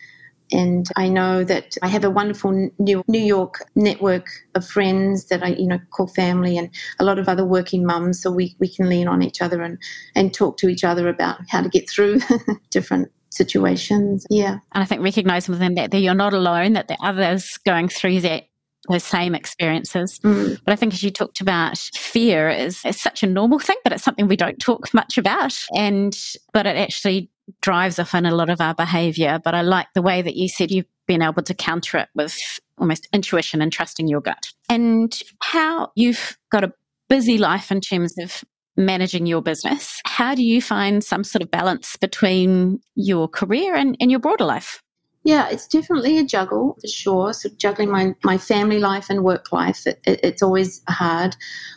And 0.53 0.87
I 0.95 1.09
know 1.09 1.43
that 1.43 1.75
I 1.81 1.87
have 1.87 2.03
a 2.03 2.09
wonderful 2.09 2.69
New 2.79 3.03
York 3.07 3.65
network 3.75 4.27
of 4.55 4.65
friends 4.65 5.25
that 5.25 5.43
I, 5.43 5.49
you 5.49 5.67
know, 5.67 5.79
call 5.91 6.07
family 6.07 6.57
and 6.57 6.69
a 6.99 7.03
lot 7.03 7.19
of 7.19 7.27
other 7.27 7.45
working 7.45 7.85
mums. 7.85 8.21
So 8.21 8.31
we, 8.31 8.55
we 8.59 8.67
can 8.67 8.89
lean 8.89 9.07
on 9.07 9.21
each 9.21 9.41
other 9.41 9.61
and, 9.61 9.77
and 10.15 10.33
talk 10.33 10.57
to 10.57 10.69
each 10.69 10.83
other 10.83 11.09
about 11.09 11.39
how 11.49 11.61
to 11.61 11.69
get 11.69 11.89
through 11.89 12.19
different 12.69 13.11
situations. 13.31 14.25
Yeah. 14.29 14.59
And 14.71 14.83
I 14.83 14.85
think 14.85 15.01
recognizing 15.01 15.53
within 15.53 15.75
that 15.75 15.91
that 15.91 15.99
you're 15.99 16.13
not 16.13 16.33
alone, 16.33 16.73
that 16.73 16.87
there 16.87 16.97
are 17.01 17.09
others 17.09 17.57
going 17.65 17.89
through 17.89 18.21
that 18.21 18.43
those 18.89 19.03
same 19.03 19.33
experiences. 19.33 20.19
Mm. 20.19 20.59
But 20.65 20.73
I 20.73 20.75
think 20.75 20.93
as 20.93 21.03
you 21.03 21.09
talked 21.09 21.39
about, 21.39 21.77
fear 21.95 22.49
is, 22.49 22.83
is 22.85 22.99
such 22.99 23.23
a 23.23 23.27
normal 23.27 23.59
thing, 23.59 23.77
but 23.83 23.93
it's 23.93 24.03
something 24.03 24.27
we 24.27 24.35
don't 24.35 24.59
talk 24.59 24.93
much 24.93 25.17
about. 25.17 25.57
And 25.75 26.17
but 26.53 26.65
it 26.65 26.75
actually 26.75 27.29
drives 27.61 27.99
often 27.99 28.25
a 28.25 28.35
lot 28.35 28.49
of 28.49 28.61
our 28.61 28.73
behavior. 28.73 29.39
But 29.43 29.55
I 29.55 29.61
like 29.61 29.87
the 29.93 30.01
way 30.01 30.21
that 30.21 30.35
you 30.35 30.47
said 30.47 30.71
you've 30.71 30.85
been 31.07 31.21
able 31.21 31.43
to 31.43 31.53
counter 31.53 31.97
it 31.97 32.09
with 32.15 32.37
almost 32.77 33.07
intuition 33.13 33.61
and 33.61 33.71
trusting 33.71 34.07
your 34.07 34.21
gut. 34.21 34.51
And 34.69 35.17
how 35.41 35.91
you've 35.95 36.37
got 36.51 36.63
a 36.63 36.73
busy 37.09 37.37
life 37.37 37.71
in 37.71 37.81
terms 37.81 38.17
of 38.17 38.43
managing 38.75 39.25
your 39.25 39.41
business. 39.41 40.01
How 40.05 40.33
do 40.35 40.43
you 40.43 40.61
find 40.61 41.03
some 41.03 41.23
sort 41.23 41.43
of 41.43 41.51
balance 41.51 41.95
between 41.97 42.79
your 42.95 43.27
career 43.27 43.75
and, 43.75 43.95
and 43.99 44.09
your 44.09 44.19
broader 44.19 44.45
life? 44.45 44.81
Yeah, 45.25 45.47
it's 45.49 45.67
definitely 45.67 46.17
a 46.17 46.23
juggle 46.23 46.77
for 46.81 46.87
sure. 46.87 47.33
So 47.33 47.49
juggling 47.57 47.89
my, 47.89 48.13
my 48.23 48.37
family 48.37 48.79
life 48.79 49.09
and 49.09 49.23
work 49.23 49.53
life, 49.53 49.87
it, 49.87 49.99
it, 50.05 50.19
it's 50.21 50.43
always 50.43 50.81
hard. 50.89 51.35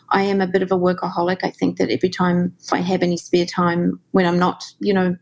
I 0.08 0.22
am 0.22 0.40
a 0.40 0.48
bit 0.48 0.62
of 0.62 0.72
a 0.72 0.78
workaholic. 0.78 1.44
I 1.44 1.50
think 1.50 1.78
that 1.78 1.90
every 1.90 2.08
time 2.08 2.54
if 2.60 2.72
I 2.72 2.78
have 2.78 3.02
any 3.02 3.16
spare 3.16 3.46
time 3.46 4.00
when 4.10 4.26
I'm 4.26 4.38
not, 4.38 4.64
you 4.80 4.92
know, 4.92 5.16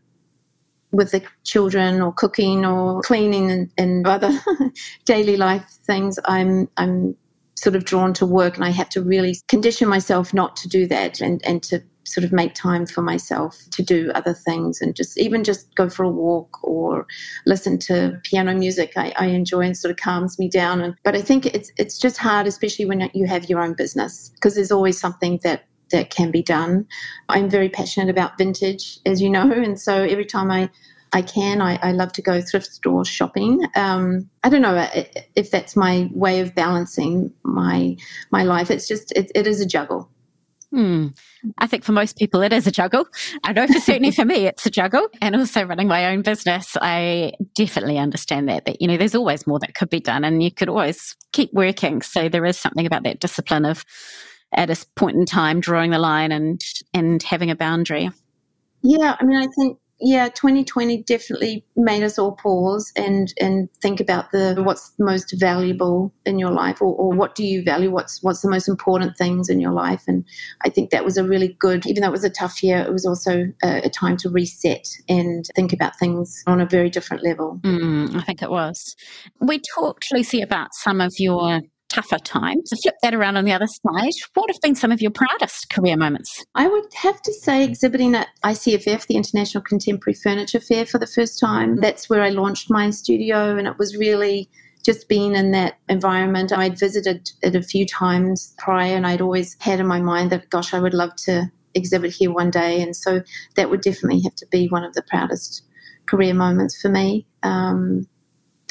with 0.95 1.11
the 1.11 1.21
children 1.43 2.01
or 2.01 2.13
cooking 2.13 2.65
or 2.65 3.01
cleaning 3.01 3.51
and, 3.51 3.71
and 3.77 4.07
other 4.07 4.31
daily 5.05 5.37
life 5.37 5.65
things, 5.85 6.19
I'm 6.25 6.69
I'm 6.77 7.15
sort 7.55 7.75
of 7.75 7.85
drawn 7.85 8.13
to 8.13 8.25
work 8.25 8.55
and 8.55 8.65
I 8.65 8.69
have 8.69 8.89
to 8.89 9.01
really 9.01 9.37
condition 9.47 9.87
myself 9.87 10.33
not 10.33 10.55
to 10.57 10.67
do 10.67 10.87
that 10.87 11.21
and, 11.21 11.41
and 11.45 11.63
to 11.63 11.81
sort 12.03 12.23
of 12.23 12.31
make 12.31 12.53
time 12.53 12.85
for 12.85 13.01
myself 13.01 13.57
to 13.71 13.81
do 13.81 14.11
other 14.13 14.33
things 14.33 14.79
and 14.81 14.95
just 14.95 15.17
even 15.17 15.43
just 15.43 15.73
go 15.75 15.89
for 15.89 16.03
a 16.03 16.09
walk 16.09 16.63
or 16.63 17.07
listen 17.45 17.79
to 17.79 18.19
piano 18.23 18.53
music. 18.53 18.93
I, 18.95 19.13
I 19.17 19.27
enjoy 19.27 19.61
and 19.61 19.77
sort 19.77 19.91
of 19.91 19.97
calms 19.97 20.37
me 20.37 20.47
down. 20.47 20.81
And 20.81 20.95
but 21.03 21.15
I 21.15 21.21
think 21.21 21.47
it's 21.47 21.71
it's 21.77 21.97
just 21.97 22.17
hard 22.17 22.45
especially 22.47 22.85
when 22.85 23.09
you 23.13 23.25
have 23.25 23.49
your 23.49 23.61
own 23.61 23.73
business 23.73 24.29
because 24.35 24.55
there's 24.55 24.71
always 24.71 24.99
something 24.99 25.39
that 25.43 25.65
that 25.91 26.09
can 26.09 26.31
be 26.31 26.43
done. 26.43 26.87
I'm 27.29 27.49
very 27.49 27.69
passionate 27.69 28.09
about 28.09 28.37
vintage, 28.37 28.99
as 29.05 29.21
you 29.21 29.29
know, 29.29 29.51
and 29.51 29.79
so 29.79 30.03
every 30.03 30.25
time 30.25 30.51
I 30.51 30.69
I 31.13 31.21
can. 31.21 31.61
I, 31.61 31.79
I, 31.81 31.93
love 31.93 32.11
to 32.13 32.21
go 32.21 32.41
thrift 32.41 32.67
store 32.67 33.05
shopping. 33.05 33.65
Um, 33.77 34.29
I 34.43 34.49
don't 34.49 34.61
know 34.61 34.85
if 35.35 35.49
that's 35.49 35.73
my 35.73 36.09
way 36.13 36.41
of 36.41 36.53
balancing 36.53 37.31
my 37.43 37.95
my 38.31 38.43
life. 38.43 38.69
It's 38.69 38.85
just 38.85 39.13
it, 39.13 39.31
it 39.33 39.47
is 39.47 39.61
a 39.61 39.65
juggle. 39.65 40.09
Hmm. 40.71 41.07
I 41.57 41.67
think 41.67 41.85
for 41.85 41.93
most 41.93 42.17
people 42.17 42.41
it 42.41 42.51
is 42.51 42.67
a 42.67 42.71
juggle. 42.71 43.07
I 43.45 43.53
know 43.53 43.65
for 43.65 43.79
certainly 43.79 44.11
for 44.11 44.25
me 44.25 44.45
it's 44.47 44.65
a 44.65 44.69
juggle. 44.69 45.07
And 45.21 45.37
also 45.37 45.63
running 45.63 45.87
my 45.87 46.07
own 46.07 46.21
business, 46.21 46.75
I 46.81 47.31
definitely 47.53 47.97
understand 47.97 48.49
that 48.49 48.65
that 48.65 48.81
you 48.81 48.87
know 48.89 48.97
there's 48.97 49.15
always 49.15 49.47
more 49.47 49.59
that 49.59 49.73
could 49.73 49.89
be 49.89 50.01
done, 50.01 50.25
and 50.25 50.43
you 50.43 50.51
could 50.51 50.67
always 50.67 51.15
keep 51.31 51.53
working. 51.53 52.01
So 52.01 52.27
there 52.27 52.45
is 52.45 52.57
something 52.57 52.85
about 52.85 53.03
that 53.03 53.21
discipline 53.21 53.63
of 53.63 53.85
at 54.53 54.69
a 54.69 54.85
point 54.95 55.17
in 55.17 55.25
time 55.25 55.59
drawing 55.59 55.91
the 55.91 55.99
line 55.99 56.31
and 56.31 56.61
and 56.93 57.21
having 57.23 57.51
a 57.51 57.55
boundary. 57.55 58.09
Yeah, 58.81 59.15
I 59.19 59.23
mean, 59.23 59.37
I 59.37 59.47
think 59.47 59.79
yeah, 59.99 60.27
2020 60.27 61.03
definitely 61.03 61.65
made 61.77 62.03
us 62.03 62.19
all 62.19 62.33
pause 62.33 62.91
and 62.97 63.33
and 63.39 63.69
think 63.81 64.01
about 64.01 64.31
the 64.31 64.61
what's 64.61 64.93
most 64.99 65.33
valuable 65.39 66.13
in 66.25 66.37
your 66.37 66.51
life, 66.51 66.81
or, 66.81 66.93
or 66.95 67.11
what 67.13 67.33
do 67.33 67.45
you 67.45 67.63
value? 67.63 67.89
What's 67.89 68.21
what's 68.21 68.41
the 68.41 68.49
most 68.49 68.67
important 68.67 69.17
things 69.17 69.47
in 69.47 69.61
your 69.61 69.71
life? 69.71 70.03
And 70.07 70.25
I 70.65 70.69
think 70.69 70.89
that 70.89 71.05
was 71.05 71.17
a 71.17 71.23
really 71.23 71.55
good, 71.59 71.85
even 71.85 72.01
though 72.01 72.09
it 72.09 72.11
was 72.11 72.25
a 72.25 72.29
tough 72.29 72.61
year, 72.61 72.79
it 72.79 72.91
was 72.91 73.05
also 73.05 73.45
a, 73.63 73.85
a 73.85 73.89
time 73.89 74.17
to 74.17 74.29
reset 74.29 74.85
and 75.07 75.45
think 75.55 75.71
about 75.71 75.97
things 75.97 76.43
on 76.45 76.59
a 76.59 76.65
very 76.65 76.89
different 76.89 77.23
level. 77.23 77.59
Mm, 77.63 78.15
I 78.17 78.21
think 78.21 78.41
it 78.41 78.51
was. 78.51 78.97
We 79.39 79.61
talked, 79.75 80.11
Lucy, 80.11 80.41
about 80.41 80.73
some 80.73 80.99
of 80.99 81.13
your 81.19 81.61
tougher 81.89 82.17
times. 82.17 82.69
To 82.69 82.77
flip 82.81 82.95
that 83.01 83.13
around 83.13 83.37
on 83.37 83.45
the 83.45 83.53
other 83.53 83.67
side, 83.67 84.11
what 84.33 84.49
have 84.49 84.61
been 84.61 84.75
some 84.75 84.91
of 84.91 85.01
your 85.01 85.11
proudest 85.11 85.69
career 85.69 85.97
moments? 85.97 86.43
I 86.55 86.67
would 86.67 86.93
have 86.93 87.21
to 87.21 87.33
say 87.33 87.63
exhibiting 87.63 88.15
at 88.15 88.27
ICFF, 88.43 89.07
the 89.07 89.15
International 89.15 89.63
Contemporary 89.63 90.15
Furniture 90.15 90.59
Fair, 90.59 90.85
for 90.85 90.97
the 90.97 91.07
first 91.07 91.39
time. 91.39 91.77
That's 91.77 92.09
where 92.09 92.21
I 92.21 92.29
launched 92.29 92.69
my 92.69 92.89
studio, 92.89 93.57
and 93.57 93.67
it 93.67 93.77
was 93.77 93.95
really 93.95 94.49
just 94.85 95.09
being 95.09 95.35
in 95.35 95.51
that 95.51 95.79
environment. 95.89 96.53
I'd 96.53 96.77
visited 96.77 97.31
it 97.41 97.55
a 97.55 97.63
few 97.63 97.85
times 97.85 98.53
prior, 98.57 98.95
and 98.95 99.07
I'd 99.07 99.21
always 99.21 99.57
had 99.59 99.79
in 99.79 99.87
my 99.87 99.99
mind 99.99 100.31
that, 100.31 100.49
gosh, 100.49 100.73
I 100.73 100.79
would 100.79 100.93
love 100.93 101.15
to 101.25 101.51
exhibit 101.75 102.11
here 102.11 102.31
one 102.31 102.49
day. 102.49 102.81
And 102.81 102.95
so 102.95 103.21
that 103.55 103.69
would 103.69 103.81
definitely 103.81 104.21
have 104.23 104.35
to 104.35 104.47
be 104.47 104.67
one 104.67 104.83
of 104.83 104.93
the 104.93 105.03
proudest 105.03 105.63
career 106.05 106.33
moments 106.33 106.79
for 106.81 106.89
me. 106.89 107.25
Um, 107.43 108.07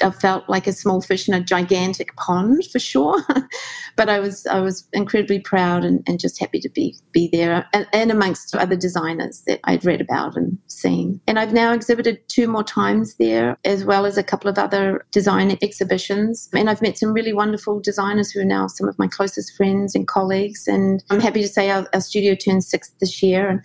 I 0.02 0.11
felt 0.11 0.48
like 0.48 0.66
a 0.66 0.72
small 0.72 1.00
fish 1.00 1.28
in 1.28 1.35
a 1.35 1.40
gigantic 1.40 2.14
pond 2.16 2.66
for 2.66 2.78
sure. 2.78 3.22
but 3.96 4.09
I 4.09 4.18
was 4.18 4.46
I 4.46 4.61
was 4.61 4.88
incredibly 4.92 5.38
proud 5.38 5.85
and, 5.85 6.02
and 6.07 6.18
just 6.18 6.40
happy 6.40 6.61
to 6.61 6.68
be 6.68 6.96
be 7.12 7.28
there 7.33 7.66
and, 7.72 7.87
and, 7.92 8.11
amongst 8.11 8.54
other 8.57 8.76
designers 8.76 9.42
that 9.46 9.61
I'd 9.64 9.85
read 9.85 10.00
about 10.00 10.37
and 10.37 10.59
seen. 10.66 11.20
And 11.26 11.38
I've 11.38 11.52
now 11.52 11.72
exhibited 11.72 12.18
two 12.28 12.48
more 12.48 12.64
times 12.64 13.14
there, 13.16 13.57
as 13.64 13.85
well 13.85 14.07
as 14.07 14.18
a 14.18 14.22
couple 14.22 14.50
of 14.50 14.59
other 14.59 15.04
design 15.12 15.57
exhibitions. 15.62 16.48
And 16.52 16.68
I've 16.68 16.83
met 16.83 16.98
some 16.98 17.12
really 17.12 17.33
wonderful 17.33 17.80
designers 17.80 18.30
who 18.30 18.40
are 18.40 18.44
now 18.44 18.66
some 18.66 18.88
of 18.88 18.98
my 18.98 19.07
closest 19.07 19.57
friends 19.57 19.94
and 19.94 20.09
colleagues. 20.09 20.66
And 20.66 21.04
I'm 21.11 21.20
happy 21.20 21.42
to 21.42 21.48
say 21.48 21.70
our, 21.70 21.87
our 21.92 22.00
studio 22.00 22.35
turned 22.35 22.64
six 22.64 22.92
this 23.00 23.22
year. 23.22 23.48
And 23.48 23.61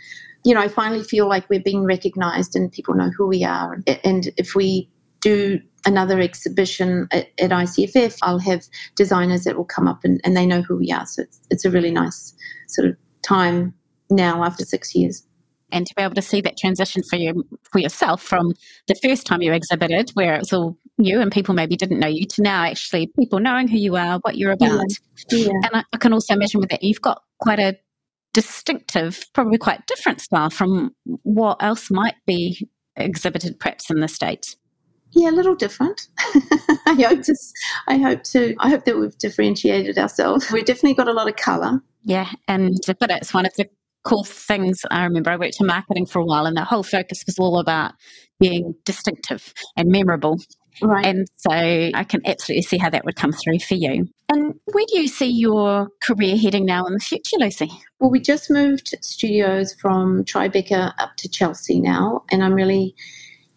you 0.46 0.54
know, 0.54 0.62
I 0.62 0.68
finally 0.68 1.04
feel 1.04 1.28
like 1.28 1.50
we're 1.50 1.60
being 1.60 1.84
recognized 1.84 2.56
and 2.56 2.72
people 2.72 2.94
know 2.94 3.12
who 3.18 3.28
we 3.28 3.44
are. 3.44 3.82
And 4.04 4.32
if 4.38 4.56
we 4.56 4.90
do 5.22 5.60
another 5.86 6.20
exhibition 6.20 7.08
at, 7.12 7.28
at, 7.40 7.52
ICFF, 7.52 8.18
I'll 8.22 8.40
have 8.40 8.64
designers 8.96 9.44
that 9.44 9.58
will 9.58 9.66
come 9.66 9.88
up 9.88 10.04
and, 10.04 10.20
and 10.24 10.36
they 10.36 10.46
know 10.46 10.62
who 10.62 10.78
we 10.78 10.92
are. 10.92 11.06
So 11.06 11.24
it's, 11.24 11.40
it's 11.50 11.66
a 11.66 11.72
really 11.72 11.92
nice 11.92 12.34
sort 12.68 12.90
of 12.90 12.98
time 13.22 13.74
now 14.10 14.44
after 14.44 14.66
six 14.66 14.94
years. 14.96 15.24
And 15.72 15.86
to 15.86 15.94
be 15.96 16.02
able 16.02 16.16
to 16.16 16.22
see 16.22 16.42
that 16.42 16.58
transition 16.58 17.04
for 17.04 17.16
you 17.16 17.44
for 17.72 17.78
yourself 17.78 18.24
from 18.24 18.54
the 18.88 18.96
first 18.96 19.28
time 19.28 19.44
you 19.44 19.54
exhibited, 19.54 20.10
where 20.16 20.34
it 20.34 20.40
was 20.40 20.52
all 20.52 20.76
you 20.98 21.22
and 21.22 21.32
people 21.32 21.54
maybe 21.54 21.76
didn't 21.76 22.00
know 22.00 22.08
you, 22.08 22.26
to 22.26 22.42
now 22.42 22.64
actually 22.64 23.12
people 23.20 23.40
knowing 23.40 23.68
who 23.68 23.78
you 23.78 23.96
are, 23.96 24.18
what 24.24 24.36
you're 24.36 24.52
about. 24.52 24.86
Yeah. 25.32 25.38
Yeah. 25.38 25.50
And 25.50 25.70
I, 25.74 25.84
I 25.94 25.98
can 25.98 26.12
also 26.12 26.34
imagine 26.34 26.60
with 26.60 26.72
that 26.72 26.82
you've 26.82 27.02
got 27.02 27.22
quite 27.40 27.60
a 27.60 27.78
distinctive, 28.34 29.26
probably 29.34 29.60
quite 29.60 29.86
different 29.86 30.22
style 30.22 30.50
from 30.50 30.96
what 31.24 31.62
else 31.62 31.92
might 31.92 32.16
be 32.26 32.68
exhibited 32.96 33.60
perhaps 33.60 33.90
in 33.92 34.00
the 34.00 34.08
States. 34.08 34.56
Yeah, 35.12 35.30
a 35.30 35.32
little 35.32 35.56
different. 35.56 36.08
I 36.86 36.94
hope 36.94 37.24
to. 37.24 37.36
I 37.88 37.98
hope 37.98 38.24
to. 38.24 38.56
I 38.60 38.70
hope 38.70 38.86
that 38.86 38.98
we've 38.98 39.18
differentiated 39.18 39.98
ourselves. 39.98 40.52
We've 40.52 40.66
definitely 40.66 40.94
got 40.94 41.08
a 41.08 41.14
lot 41.14 41.28
of 41.28 41.36
colour. 41.36 41.82
Yeah, 42.04 42.30
and 42.48 42.78
but 43.00 43.10
it's 43.12 43.34
one 43.34 43.46
of 43.46 43.54
the 43.58 43.68
cool 44.04 44.24
things. 44.24 44.82
I 44.92 45.04
remember 45.04 45.32
I 45.32 45.38
worked 45.38 45.60
in 45.60 45.68
marketing 45.68 46.06
for 46.06 46.20
a 46.20 46.26
while, 46.26 46.46
and 46.46 46.56
the 46.56 46.64
whole 46.64 46.84
focus 46.84 47.24
was 47.26 47.40
all 47.40 47.60
about 47.60 47.94
being 48.40 48.76
distinctive 48.86 49.54
and 49.76 49.90
memorable. 49.90 50.38
Right. 50.82 51.06
And 51.06 51.28
so 51.36 51.52
I 51.52 52.06
can 52.08 52.22
absolutely 52.26 52.62
see 52.62 52.78
how 52.78 52.90
that 52.90 53.04
would 53.04 53.16
come 53.16 53.34
through 53.34 53.60
for 53.60 53.76
you. 53.76 54.08
And 54.30 54.54
where 54.72 54.86
do 54.88 55.02
you 55.02 55.08
see 55.08 55.30
your 55.30 55.90
career 56.02 56.38
heading 56.38 56.66
now 56.66 56.86
in 56.86 56.94
the 56.94 57.00
future, 57.00 57.36
Lucy? 57.38 57.70
Well, 58.00 58.12
we 58.12 58.22
just 58.22 58.50
moved 58.50 58.96
studios 59.02 59.74
from 59.74 60.24
Tribeca 60.24 60.94
up 61.00 61.18
to 61.18 61.28
Chelsea 61.28 61.80
now, 61.80 62.24
and 62.32 62.44
I'm 62.44 62.54
really 62.54 62.96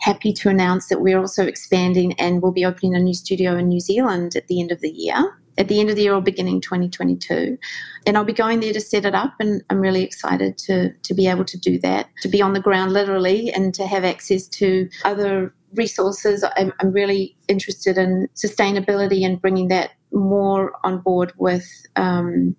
happy 0.02 0.32
to 0.32 0.48
announce 0.48 0.88
that 0.88 1.00
we're 1.00 1.18
also 1.18 1.46
expanding 1.46 2.12
and 2.14 2.42
we'll 2.42 2.52
be 2.52 2.64
opening 2.64 2.94
a 2.94 3.00
new 3.00 3.14
studio 3.14 3.56
in 3.56 3.68
New 3.68 3.80
Zealand 3.80 4.34
at 4.34 4.48
the 4.48 4.60
end 4.60 4.72
of 4.72 4.80
the 4.80 4.90
year. 4.90 5.38
At 5.58 5.68
the 5.68 5.80
end 5.80 5.90
of 5.90 5.96
the 5.96 6.02
year 6.02 6.14
or 6.14 6.20
beginning 6.20 6.60
2022. 6.60 7.58
And 8.06 8.16
I'll 8.16 8.24
be 8.24 8.32
going 8.32 8.60
there 8.60 8.72
to 8.72 8.80
set 8.80 9.04
it 9.04 9.14
up 9.14 9.34
and 9.38 9.62
I'm 9.70 9.80
really 9.80 10.02
excited 10.02 10.58
to 10.58 10.92
to 10.92 11.14
be 11.14 11.28
able 11.28 11.44
to 11.44 11.58
do 11.58 11.78
that, 11.80 12.08
to 12.22 12.28
be 12.28 12.42
on 12.42 12.52
the 12.52 12.60
ground 12.60 12.92
literally 12.92 13.52
and 13.52 13.72
to 13.74 13.86
have 13.86 14.02
access 14.02 14.48
to 14.48 14.88
other 15.04 15.54
resources. 15.74 16.44
I'm, 16.56 16.72
I'm 16.80 16.90
really 16.90 17.36
interested 17.48 17.96
in 17.96 18.28
sustainability 18.34 19.24
and 19.24 19.40
bringing 19.40 19.68
that 19.68 19.90
more 20.10 20.72
on 20.84 20.98
board 20.98 21.32
with 21.36 21.68
um, 21.96 22.56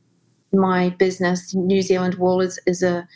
my 0.54 0.92
business. 0.92 1.54
New 1.54 1.82
Zealand 1.82 2.16
Wall 2.16 2.42
is, 2.42 2.60
is 2.68 2.84
a 2.84 3.08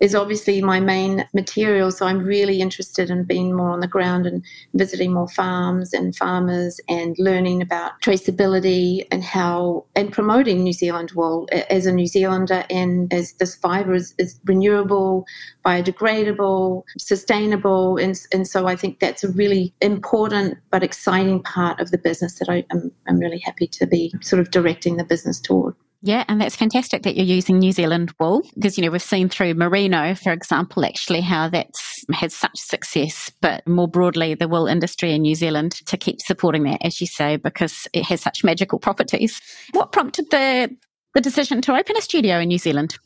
is 0.00 0.14
obviously 0.14 0.60
my 0.60 0.78
main 0.80 1.26
material. 1.32 1.90
So 1.90 2.06
I'm 2.06 2.18
really 2.18 2.60
interested 2.60 3.10
in 3.10 3.24
being 3.24 3.54
more 3.54 3.70
on 3.70 3.80
the 3.80 3.86
ground 3.86 4.26
and 4.26 4.44
visiting 4.74 5.12
more 5.12 5.28
farms 5.28 5.92
and 5.92 6.14
farmers 6.14 6.80
and 6.88 7.16
learning 7.18 7.62
about 7.62 8.00
traceability 8.02 9.06
and 9.10 9.24
how 9.24 9.86
and 9.94 10.12
promoting 10.12 10.62
New 10.62 10.72
Zealand 10.72 11.12
wool 11.14 11.48
as 11.70 11.86
a 11.86 11.92
New 11.92 12.06
Zealander 12.06 12.64
and 12.68 13.12
as 13.12 13.32
this 13.34 13.54
fiber 13.54 13.94
is, 13.94 14.14
is 14.18 14.38
renewable, 14.44 15.26
biodegradable, 15.64 16.82
sustainable. 16.98 17.96
And, 17.96 18.20
and 18.32 18.46
so 18.46 18.66
I 18.66 18.76
think 18.76 19.00
that's 19.00 19.24
a 19.24 19.30
really 19.30 19.74
important 19.80 20.58
but 20.70 20.82
exciting 20.82 21.42
part 21.42 21.80
of 21.80 21.90
the 21.90 21.98
business 21.98 22.38
that 22.38 22.48
I, 22.48 22.64
am 22.70 22.92
I'm 23.08 23.18
really 23.18 23.38
happy 23.38 23.66
to 23.68 23.86
be 23.86 24.14
sort 24.20 24.40
of 24.40 24.50
directing 24.50 24.96
the 24.96 25.04
business 25.04 25.40
toward. 25.40 25.74
Yeah, 26.02 26.24
and 26.28 26.40
that's 26.40 26.56
fantastic 26.56 27.02
that 27.02 27.16
you're 27.16 27.24
using 27.24 27.58
New 27.58 27.72
Zealand 27.72 28.12
wool 28.20 28.42
because, 28.54 28.76
you 28.76 28.84
know, 28.84 28.90
we've 28.90 29.02
seen 29.02 29.28
through 29.28 29.54
merino, 29.54 30.14
for 30.14 30.32
example, 30.32 30.84
actually 30.84 31.20
how 31.20 31.48
that's 31.48 32.04
had 32.12 32.32
such 32.32 32.58
success, 32.58 33.30
but 33.40 33.66
more 33.66 33.88
broadly, 33.88 34.34
the 34.34 34.48
wool 34.48 34.66
industry 34.66 35.12
in 35.12 35.22
New 35.22 35.34
Zealand 35.34 35.72
to 35.86 35.96
keep 35.96 36.20
supporting 36.20 36.64
that, 36.64 36.84
as 36.84 37.00
you 37.00 37.06
say, 37.06 37.36
because 37.36 37.88
it 37.92 38.04
has 38.04 38.20
such 38.20 38.44
magical 38.44 38.78
properties. 38.78 39.40
What 39.72 39.92
prompted 39.92 40.30
the, 40.30 40.74
the 41.14 41.20
decision 41.20 41.60
to 41.62 41.74
open 41.74 41.96
a 41.96 42.02
studio 42.02 42.38
in 42.38 42.48
New 42.48 42.58
Zealand? 42.58 42.98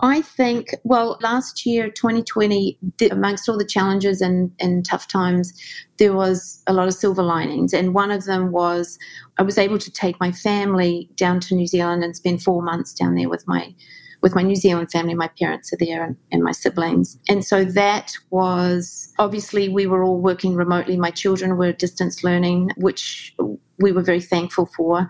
I 0.00 0.22
think, 0.22 0.74
well, 0.84 1.18
last 1.20 1.66
year, 1.66 1.90
2020, 1.90 2.78
amongst 3.10 3.48
all 3.48 3.58
the 3.58 3.64
challenges 3.64 4.20
and, 4.20 4.50
and 4.58 4.84
tough 4.84 5.08
times, 5.08 5.52
there 5.98 6.14
was 6.14 6.62
a 6.66 6.72
lot 6.72 6.88
of 6.88 6.94
silver 6.94 7.22
linings. 7.22 7.72
And 7.72 7.94
one 7.94 8.10
of 8.10 8.24
them 8.24 8.50
was 8.50 8.98
I 9.38 9.42
was 9.42 9.58
able 9.58 9.78
to 9.78 9.90
take 9.90 10.18
my 10.20 10.32
family 10.32 11.10
down 11.16 11.40
to 11.40 11.54
New 11.54 11.66
Zealand 11.66 12.02
and 12.02 12.16
spend 12.16 12.42
four 12.42 12.62
months 12.62 12.94
down 12.94 13.14
there 13.14 13.28
with 13.28 13.46
my 13.46 13.74
with 14.22 14.34
my 14.34 14.42
New 14.42 14.56
Zealand 14.56 14.90
family. 14.90 15.14
My 15.14 15.28
parents 15.38 15.72
are 15.72 15.76
there 15.76 16.04
and, 16.04 16.16
and, 16.30 16.42
my 16.42 16.52
siblings. 16.52 17.18
And 17.28 17.44
so 17.44 17.64
that 17.64 18.12
was 18.30 19.12
obviously 19.18 19.68
we 19.68 19.86
were 19.86 20.04
all 20.04 20.20
working 20.20 20.54
remotely. 20.54 20.96
My 20.96 21.10
children 21.10 21.56
were 21.56 21.72
distance 21.72 22.22
learning, 22.22 22.70
which 22.76 23.34
we 23.78 23.92
were 23.92 24.02
very 24.02 24.20
thankful 24.20 24.66
for 24.76 25.08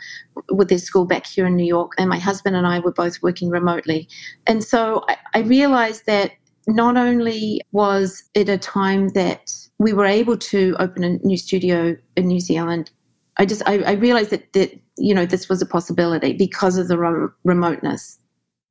with 0.50 0.68
their 0.68 0.78
school 0.78 1.04
back 1.04 1.26
here 1.26 1.46
in 1.46 1.56
New 1.56 1.66
York. 1.66 1.92
And 1.98 2.08
my 2.08 2.18
husband 2.18 2.56
and 2.56 2.66
I 2.66 2.78
were 2.78 2.92
both 2.92 3.20
working 3.22 3.50
remotely. 3.50 4.08
And 4.46 4.62
so 4.62 5.04
I, 5.08 5.16
I 5.34 5.38
realized 5.40 6.06
that 6.06 6.32
not 6.66 6.96
only 6.96 7.60
was 7.72 8.22
it 8.34 8.48
a 8.48 8.58
time 8.58 9.08
that 9.10 9.52
we 9.78 9.92
were 9.92 10.06
able 10.06 10.36
to 10.36 10.76
open 10.78 11.02
a 11.02 11.18
new 11.26 11.36
studio 11.36 11.96
in 12.16 12.26
New 12.26 12.40
Zealand, 12.40 12.90
I 13.38 13.46
just 13.46 13.62
I, 13.66 13.78
I 13.78 13.92
realized 13.92 14.30
that 14.30 14.52
that 14.52 14.78
you 14.98 15.14
know 15.14 15.26
this 15.26 15.48
was 15.48 15.62
a 15.62 15.66
possibility 15.66 16.34
because 16.34 16.76
of 16.76 16.88
the 16.88 17.32
remoteness 17.44 18.19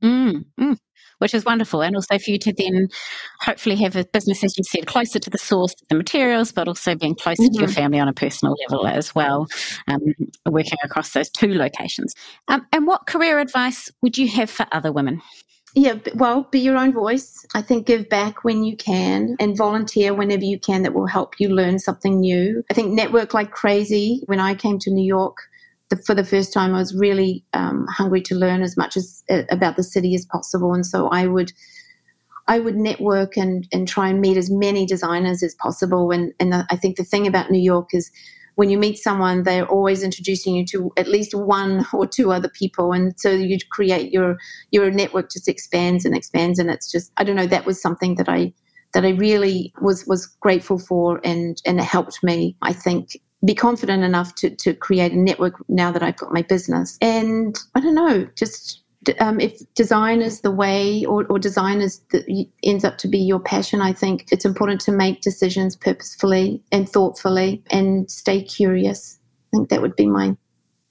Mm, 0.04 0.46
mm, 0.60 0.78
which 1.20 1.34
is 1.34 1.46
wonderful. 1.46 1.82
And 1.82 1.96
also 1.96 2.18
for 2.18 2.32
you 2.32 2.40
to 2.40 2.54
then 2.54 2.88
hopefully 3.42 3.76
have 3.78 3.96
a 3.96 4.06
business, 4.06 4.44
as 4.44 4.58
you 4.58 4.64
said, 4.64 4.88
closer 4.88 5.20
to 5.20 5.30
the 5.30 5.38
source 5.38 5.74
of 5.74 5.88
the 5.90 5.96
materials, 5.96 6.52
but 6.52 6.68
also 6.68 6.96
being 6.96 7.16
closer 7.16 7.44
mm-hmm. 7.44 7.54
to 7.54 7.60
your 7.60 7.68
mm-hmm. 7.68 7.82
family 7.82 8.00
on 8.00 8.08
a 8.08 8.14
personal 8.14 8.56
level 8.68 8.88
as 8.88 9.14
well, 9.14 9.48
um, 9.88 10.00
working 10.48 10.78
across 10.84 11.12
those 11.12 11.30
two 11.30 11.54
locations. 11.54 12.14
Um, 12.48 12.66
and 12.72 12.88
what 12.88 13.08
career 13.08 13.40
advice 13.40 13.92
would 14.02 14.18
you 14.18 14.28
have 14.30 14.50
for 14.50 14.66
other 14.72 14.92
women? 14.92 15.22
Yeah, 15.76 15.96
well, 16.16 16.48
be 16.50 16.60
your 16.60 16.78
own 16.78 16.94
voice. 16.94 17.46
I 17.54 17.62
think 17.62 17.86
give 17.86 18.10
back 18.10 18.44
when 18.44 18.64
you 18.64 18.76
can 18.76 19.36
and 19.40 19.56
volunteer 19.56 20.16
whenever 20.16 20.44
you 20.44 20.60
can 20.60 20.82
that 20.82 20.96
will 20.96 21.06
help 21.06 21.36
you 21.40 21.50
learn 21.50 21.78
something 21.78 22.20
new. 22.20 22.64
I 22.72 22.74
think 22.74 22.92
network 22.92 23.36
like 23.36 23.52
crazy. 23.52 24.24
When 24.26 24.40
I 24.40 24.56
came 24.56 24.80
to 24.80 24.92
New 24.92 25.06
York, 25.06 25.38
the, 25.90 25.98
for 25.98 26.16
the 26.16 26.24
first 26.24 26.54
time, 26.54 26.74
I 26.74 26.80
was 26.80 26.96
really 26.96 27.44
um, 27.54 27.86
hungry 27.90 28.22
to 28.24 28.36
learn 28.36 28.62
as 28.62 28.78
much 28.78 28.96
as 28.96 29.24
uh, 29.30 29.44
about 29.50 29.76
the 29.76 29.84
city 29.84 30.16
as 30.16 30.26
possible, 30.26 30.74
and 30.74 30.86
so 30.86 31.08
I 31.10 31.28
would. 31.28 31.52
I 32.48 32.58
would 32.58 32.78
network 32.78 33.38
and, 33.38 33.68
and 33.72 33.88
try 33.88 34.10
and 34.10 34.22
meet 34.22 34.36
as 34.36 34.50
many 34.50 34.88
designers 34.88 35.44
as 35.44 35.54
possible. 35.54 36.10
And, 36.10 36.34
and 36.40 36.52
the, 36.52 36.66
I 36.72 36.78
think 36.78 36.98
the 36.98 37.04
thing 37.04 37.28
about 37.28 37.52
New 37.52 37.62
York 37.62 37.90
is 37.94 38.10
when 38.60 38.70
you 38.70 38.78
meet 38.78 38.98
someone, 38.98 39.44
they're 39.44 39.66
always 39.66 40.04
introducing 40.04 40.54
you 40.54 40.66
to 40.66 40.92
at 40.98 41.08
least 41.08 41.34
one 41.34 41.86
or 41.94 42.06
two 42.06 42.34
other 42.34 42.50
people, 42.50 42.92
and 42.92 43.18
so 43.18 43.30
you 43.32 43.58
create 43.72 44.12
your 44.12 44.38
your 44.72 44.92
network 44.92 45.32
just 45.32 45.48
expands 45.48 46.04
and 46.04 46.14
expands, 46.14 46.60
and 46.60 46.70
it's 46.70 46.92
just 46.92 47.12
I 47.16 47.24
don't 47.24 47.38
know 47.38 47.48
that 47.48 47.66
was 47.66 47.82
something 47.82 48.16
that 48.16 48.28
I 48.28 48.54
that 48.94 49.06
I 49.06 49.12
really 49.12 49.74
was 49.82 50.06
was 50.08 50.26
grateful 50.42 50.78
for, 50.78 51.22
and 51.24 51.62
and 51.66 51.80
it 51.80 51.86
helped 51.86 52.22
me. 52.22 52.58
I 52.62 52.74
think 52.74 53.22
be 53.46 53.56
confident 53.56 54.04
enough 54.04 54.36
to 54.36 54.50
to 54.50 54.74
create 54.74 55.12
a 55.12 55.18
network 55.18 55.56
now 55.70 55.92
that 55.92 56.04
I've 56.04 56.18
got 56.18 56.34
my 56.34 56.42
business, 56.42 56.98
and 57.02 57.58
I 57.76 57.80
don't 57.80 57.96
know, 57.96 58.28
just 58.36 58.84
um, 59.20 59.40
if 59.40 59.62
design 59.76 60.22
is 60.22 60.42
the 60.42 60.52
way 60.52 61.06
or, 61.06 61.26
or 61.30 61.40
design 61.40 61.82
is 61.82 62.00
the, 62.12 62.48
ends 62.64 62.84
up 62.84 62.98
to 63.00 63.08
be 63.08 63.18
your 63.18 63.40
passion, 63.40 63.82
I 63.82 63.94
think 63.94 64.26
it's 64.32 64.46
important 64.46 64.82
to 64.82 64.92
make 64.92 65.22
decisions 65.22 65.76
purposefully 65.76 66.62
and 66.72 66.88
thoughtfully 66.88 67.64
and 67.72 68.10
stay 68.12 68.44
curious. 68.44 69.18
I 69.48 69.58
think 69.58 69.70
that 69.70 69.82
would 69.82 69.96
be 69.96 70.06
my 70.06 70.36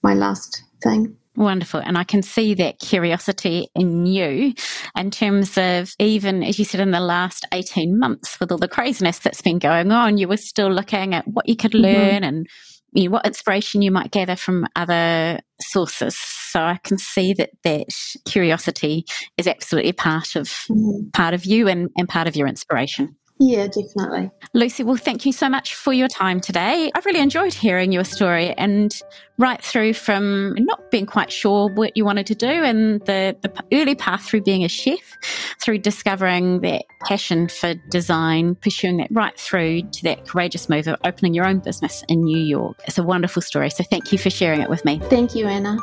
my 0.03 0.15
last 0.15 0.63
thing. 0.83 1.17
Wonderful. 1.39 1.79
And 1.79 1.97
I 1.97 2.03
can 2.03 2.23
see 2.23 2.55
that 2.55 2.81
curiosity 2.81 3.69
in 3.77 4.07
you 4.07 4.55
in 4.97 5.11
terms 5.13 5.57
of 5.57 5.93
even, 6.01 6.43
as 6.43 6.59
you 6.59 6.65
said, 6.65 6.81
in 6.81 6.91
the 6.91 6.99
last 6.99 7.47
18 7.53 7.97
months 7.97 8.41
with 8.41 8.51
all 8.51 8.59
the 8.59 8.67
craziness 8.67 9.21
that's 9.21 9.41
been 9.41 9.61
going 9.61 9.93
on, 9.93 10.19
you 10.19 10.27
were 10.27 10.37
still 10.37 10.69
looking 10.69 11.15
at 11.15 11.29
what 11.29 11.49
you 11.49 11.55
could 11.55 11.71
mm-hmm. 11.71 11.85
learn 11.85 12.23
mm-hmm. 12.23 12.25
and 12.25 12.47
you 12.91 13.05
know, 13.05 13.11
what 13.13 13.25
inspiration 13.25 13.83
you 13.83 13.93
might 13.93 14.11
gather 14.11 14.35
from 14.35 14.67
other 14.75 15.39
sources. 15.61 16.19
So 16.19 16.61
I 16.61 16.81
can 16.83 16.99
see 16.99 17.35
that 17.35 17.51
that 17.63 17.87
curiosity 18.25 19.05
is 19.37 19.47
absolutely 19.47 19.93
part 19.93 20.35
of 20.35 20.49
mm-hmm. 20.49 21.11
part 21.11 21.35
of 21.35 21.45
you 21.45 21.69
and, 21.69 21.89
and 21.97 22.09
part 22.09 22.27
of 22.27 22.35
your 22.35 22.49
inspiration. 22.49 23.15
Yeah, 23.41 23.69
definitely. 23.69 24.31
Lucy, 24.53 24.83
well, 24.83 24.97
thank 24.97 25.25
you 25.25 25.33
so 25.33 25.49
much 25.49 25.75
for 25.75 25.93
your 25.93 26.09
time 26.09 26.41
today. 26.41 26.91
I've 26.95 27.07
really 27.07 27.21
enjoyed 27.21 27.55
hearing 27.55 27.93
your 27.93 28.03
story 28.03 28.53
and 28.55 28.93
right 29.39 29.63
through 29.63 29.93
from 29.93 30.55
not 30.55 30.91
being 30.91 31.07
quite 31.07 31.31
sure 31.31 31.73
what 31.73 31.97
you 31.97 32.05
wanted 32.05 32.27
to 32.27 32.35
do 32.35 32.49
and 32.49 33.01
the, 33.03 33.37
the 33.43 33.53
early 33.73 33.95
path 33.95 34.25
through 34.25 34.41
being 34.41 34.65
a 34.65 34.69
chef, 34.69 35.17
through 35.61 35.79
discovering 35.79 36.63
that 36.63 36.85
passion 37.07 37.49
for 37.49 37.75
design, 37.91 38.57
pursuing 38.57 38.97
that 38.97 39.09
right 39.13 39.39
through 39.39 39.83
to 39.83 40.03
that 40.03 40.27
courageous 40.27 40.69
move 40.69 40.89
of 40.89 40.99
opening 41.05 41.33
your 41.33 41.47
own 41.47 41.61
business 41.61 42.03
in 42.09 42.25
New 42.25 42.41
York. 42.41 42.81
It's 42.89 42.99
a 42.99 43.05
wonderful 43.05 43.41
story. 43.43 43.71
So 43.71 43.85
thank 43.85 44.11
you 44.11 44.19
for 44.19 44.31
sharing 44.31 44.61
it 44.61 44.69
with 44.69 44.85
me. 44.85 44.99
Thank 45.05 45.37
you, 45.37 45.47
Anna. 45.47 45.79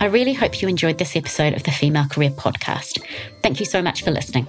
I 0.00 0.06
really 0.06 0.32
hope 0.32 0.62
you 0.62 0.68
enjoyed 0.68 0.96
this 0.96 1.16
episode 1.16 1.52
of 1.52 1.64
the 1.64 1.72
Female 1.72 2.06
Career 2.08 2.30
Podcast. 2.30 3.02
Thank 3.42 3.60
you 3.60 3.66
so 3.66 3.82
much 3.82 4.04
for 4.04 4.10
listening. 4.10 4.46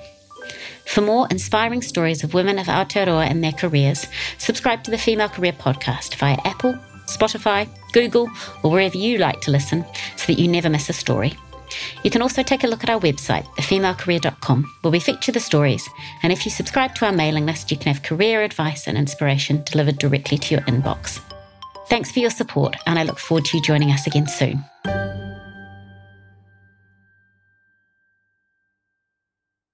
For 0.89 1.02
more 1.02 1.28
inspiring 1.30 1.84
stories 1.84 2.23
of 2.23 2.34
women 2.34 2.58
of 2.58 2.65
Aotearoa 2.65 3.30
and 3.30 3.43
their 3.43 3.52
careers, 3.52 4.08
subscribe 4.39 4.84
to 4.84 4.91
the 4.91 4.97
Female 4.97 5.30
Career 5.30 5.54
Podcast 5.54 6.15
via 6.15 6.38
Apple, 6.45 6.73
Spotify, 7.06 7.69
Google, 7.93 8.28
or 8.63 8.71
wherever 8.71 8.97
you 8.97 9.19
like 9.19 9.39
to 9.41 9.52
listen 9.52 9.86
so 10.15 10.25
that 10.25 10.39
you 10.39 10.47
never 10.47 10.67
miss 10.67 10.89
a 10.89 10.93
story. 10.93 11.36
You 12.04 12.10
can 12.10 12.23
also 12.23 12.41
take 12.41 12.63
a 12.63 12.67
look 12.67 12.84
at 12.84 12.89
our 12.89 12.99
website, 12.99 13.45
thefemalecareer.com, 13.58 14.73
where 14.82 14.91
we 14.91 14.99
feature 14.99 15.32
the 15.32 15.39
stories. 15.39 15.88
And 16.23 16.34
if 16.34 16.43
you 16.43 16.49
subscribe 16.49 16.95
to 16.95 17.06
our 17.06 17.12
mailing 17.12 17.45
list, 17.45 17.69
you 17.69 17.78
can 17.78 17.93
have 17.93 18.02
career 18.02 18.41
advice 18.41 18.88
and 18.88 18.97
inspiration 18.97 19.62
delivered 19.65 19.99
directly 19.99 20.39
to 20.39 20.56
your 20.56 20.63
inbox. 20.63 21.19
Thanks 21.88 22.12
for 22.12 22.17
your 22.17 22.32
support, 22.32 22.75
and 22.88 22.97
I 22.97 23.04
look 23.04 23.19
forward 23.19 23.45
to 23.45 23.58
you 23.58 23.63
joining 23.63 23.91
us 23.91 24.08
again 24.08 24.28
soon. 24.28 24.65